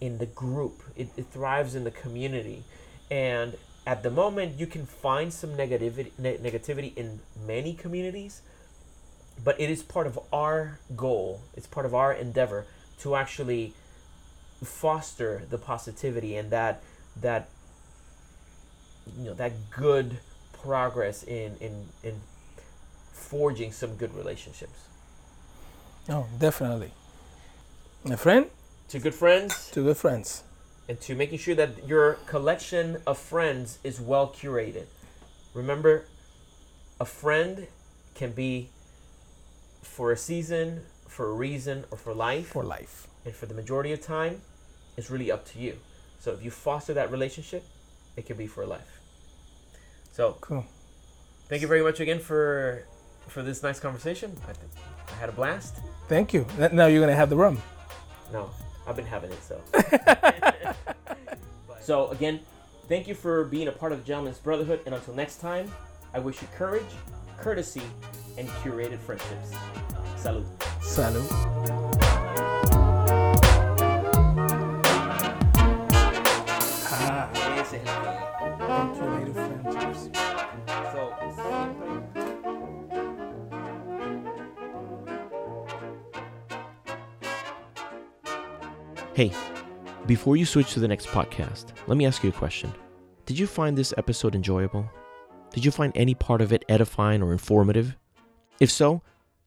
in 0.00 0.18
the 0.18 0.26
group. 0.26 0.82
It, 0.96 1.08
it 1.16 1.26
thrives 1.26 1.74
in 1.74 1.84
the 1.84 1.90
community. 1.90 2.62
And 3.10 3.56
at 3.86 4.02
the 4.02 4.10
moment 4.10 4.58
you 4.58 4.66
can 4.66 4.86
find 4.86 5.32
some 5.32 5.50
negativity 5.50 6.12
ne- 6.18 6.38
negativity 6.38 6.96
in 6.96 7.20
many 7.46 7.74
communities 7.74 8.42
but 9.42 9.60
it 9.60 9.68
is 9.68 9.82
part 9.82 10.06
of 10.06 10.18
our 10.32 10.78
goal. 10.94 11.40
It's 11.54 11.66
part 11.66 11.86
of 11.86 11.94
our 11.94 12.12
endeavor 12.12 12.66
to 13.00 13.16
actually 13.16 13.74
foster 14.62 15.42
the 15.50 15.58
positivity 15.58 16.36
and 16.36 16.50
that 16.50 16.80
that 17.20 17.48
you 19.18 19.24
know 19.24 19.34
that 19.34 19.52
good 19.70 20.18
progress 20.52 21.24
in 21.24 21.56
in 21.60 21.86
in 22.04 22.20
forging 23.12 23.72
some 23.72 23.96
good 23.96 24.14
relationships 24.14 24.84
Oh, 26.08 26.26
definitely. 26.38 26.90
A 28.04 28.16
friend, 28.16 28.46
to 28.88 28.98
good 28.98 29.14
friends 29.14 29.70
to 29.70 29.82
good 29.82 29.96
friends. 29.96 30.42
and 30.88 31.00
to 31.00 31.14
making 31.14 31.38
sure 31.38 31.54
that 31.54 31.88
your 31.88 32.14
collection 32.26 32.98
of 33.06 33.16
friends 33.18 33.78
is 33.82 34.00
well 34.00 34.28
curated. 34.28 34.84
Remember, 35.54 36.04
a 37.00 37.06
friend 37.06 37.66
can 38.14 38.32
be 38.32 38.68
for 39.82 40.12
a 40.12 40.16
season, 40.16 40.82
for 41.08 41.30
a 41.30 41.32
reason, 41.32 41.84
or 41.90 41.96
for 41.96 42.12
life. 42.12 42.48
For 42.48 42.64
life. 42.64 43.06
and 43.24 43.34
for 43.34 43.46
the 43.46 43.54
majority 43.54 43.90
of 43.92 44.02
time, 44.02 44.42
it's 44.98 45.10
really 45.10 45.30
up 45.32 45.46
to 45.46 45.58
you. 45.58 45.78
So 46.20 46.32
if 46.32 46.44
you 46.44 46.50
foster 46.50 46.92
that 46.92 47.10
relationship, 47.10 47.64
it 48.16 48.26
can 48.26 48.36
be 48.36 48.46
for 48.46 48.66
life. 48.66 49.00
So 50.12 50.36
Cool. 50.42 50.66
thank 51.48 51.62
you 51.62 51.68
very 51.68 51.82
much 51.82 52.00
again 52.00 52.18
for 52.20 52.84
for 53.28 53.42
this 53.42 53.62
nice 53.62 53.80
conversation. 53.80 54.36
I, 54.46 54.52
think 54.52 54.70
I 55.08 55.14
had 55.14 55.30
a 55.30 55.32
blast. 55.32 55.76
Thank 56.08 56.34
you. 56.34 56.46
Now 56.72 56.86
you're 56.86 57.00
gonna 57.00 57.14
have 57.14 57.30
the 57.30 57.36
rum. 57.36 57.62
No, 58.32 58.50
I've 58.86 58.96
been 58.96 59.06
having 59.06 59.30
it 59.30 59.42
so. 59.42 59.60
so 61.80 62.08
again, 62.08 62.40
thank 62.88 63.08
you 63.08 63.14
for 63.14 63.44
being 63.44 63.68
a 63.68 63.72
part 63.72 63.92
of 63.92 63.98
the 63.98 64.04
Gentleman's 64.04 64.38
Brotherhood, 64.38 64.80
and 64.86 64.94
until 64.94 65.14
next 65.14 65.36
time, 65.36 65.70
I 66.12 66.18
wish 66.18 66.42
you 66.42 66.48
courage, 66.56 66.82
courtesy, 67.38 67.82
and 68.38 68.48
curated 68.48 68.98
friendships. 68.98 69.52
Salud. 70.16 70.44
Salud. 70.80 71.83
Hey, 89.14 89.32
before 90.06 90.36
you 90.36 90.44
switch 90.44 90.72
to 90.72 90.80
the 90.80 90.88
next 90.88 91.06
podcast, 91.06 91.66
let 91.86 91.96
me 91.96 92.04
ask 92.04 92.24
you 92.24 92.30
a 92.30 92.32
question. 92.32 92.74
Did 93.26 93.38
you 93.38 93.46
find 93.46 93.78
this 93.78 93.94
episode 93.96 94.34
enjoyable? 94.34 94.90
Did 95.52 95.64
you 95.64 95.70
find 95.70 95.92
any 95.94 96.16
part 96.16 96.40
of 96.40 96.52
it 96.52 96.64
edifying 96.68 97.22
or 97.22 97.30
informative? 97.30 97.96
If 98.58 98.72
so, 98.72 99.02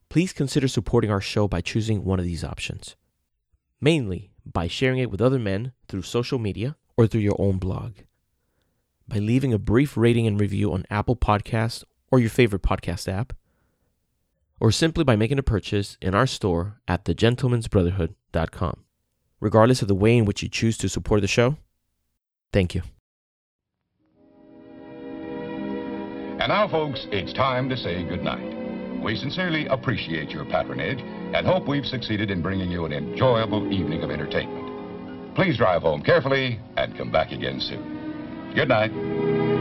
please 0.07 0.31
consider 0.31 0.69
supporting 0.69 1.11
our 1.11 1.19
show 1.19 1.49
by 1.49 1.59
choosing 1.59 2.05
one 2.05 2.17
of 2.17 2.23
these 2.23 2.45
options. 2.45 2.95
Mainly 3.81 4.31
by 4.45 4.69
sharing 4.69 4.99
it 4.99 5.11
with 5.11 5.21
other 5.21 5.37
men 5.37 5.73
through 5.89 6.03
social 6.03 6.39
media 6.39 6.77
or 6.95 7.05
through 7.05 7.19
your 7.19 7.35
own 7.37 7.57
blog. 7.57 7.95
By 9.05 9.17
leaving 9.17 9.51
a 9.51 9.59
brief 9.59 9.97
rating 9.97 10.25
and 10.27 10.39
review 10.39 10.71
on 10.71 10.85
Apple 10.89 11.17
Podcasts 11.17 11.83
or 12.09 12.19
your 12.19 12.29
favorite 12.29 12.61
podcast 12.61 13.11
app. 13.11 13.33
Or 14.61 14.71
simply 14.71 15.03
by 15.03 15.17
making 15.17 15.39
a 15.39 15.43
purchase 15.43 15.97
in 16.01 16.15
our 16.15 16.25
store 16.25 16.79
at 16.87 17.03
thegentleman'sbrotherhood.com. 17.03 18.85
Regardless 19.39 19.81
of 19.81 19.87
the 19.87 19.95
way 19.95 20.17
in 20.17 20.25
which 20.25 20.41
you 20.41 20.49
choose 20.49 20.77
to 20.79 20.89
support 20.89 21.21
the 21.21 21.27
show, 21.27 21.57
thank 22.51 22.73
you. 22.73 22.81
And 26.39 26.49
now, 26.49 26.67
folks, 26.67 27.07
it's 27.11 27.33
time 27.33 27.67
to 27.69 27.77
say 27.77 28.03
goodnight. 28.03 29.03
We 29.03 29.15
sincerely 29.15 29.67
appreciate 29.67 30.29
your 30.29 30.45
patronage 30.45 30.99
and 30.99 31.45
hope 31.45 31.67
we've 31.67 31.85
succeeded 31.85 32.31
in 32.31 32.41
bringing 32.41 32.71
you 32.71 32.85
an 32.85 32.93
enjoyable 32.93 33.71
evening 33.71 34.03
of 34.03 34.11
entertainment. 34.11 35.35
Please 35.35 35.57
drive 35.57 35.83
home 35.83 36.01
carefully 36.01 36.59
and 36.77 36.97
come 36.97 37.11
back 37.11 37.31
again 37.31 37.59
soon. 37.59 38.53
Good 38.55 38.69
night. 38.69 39.56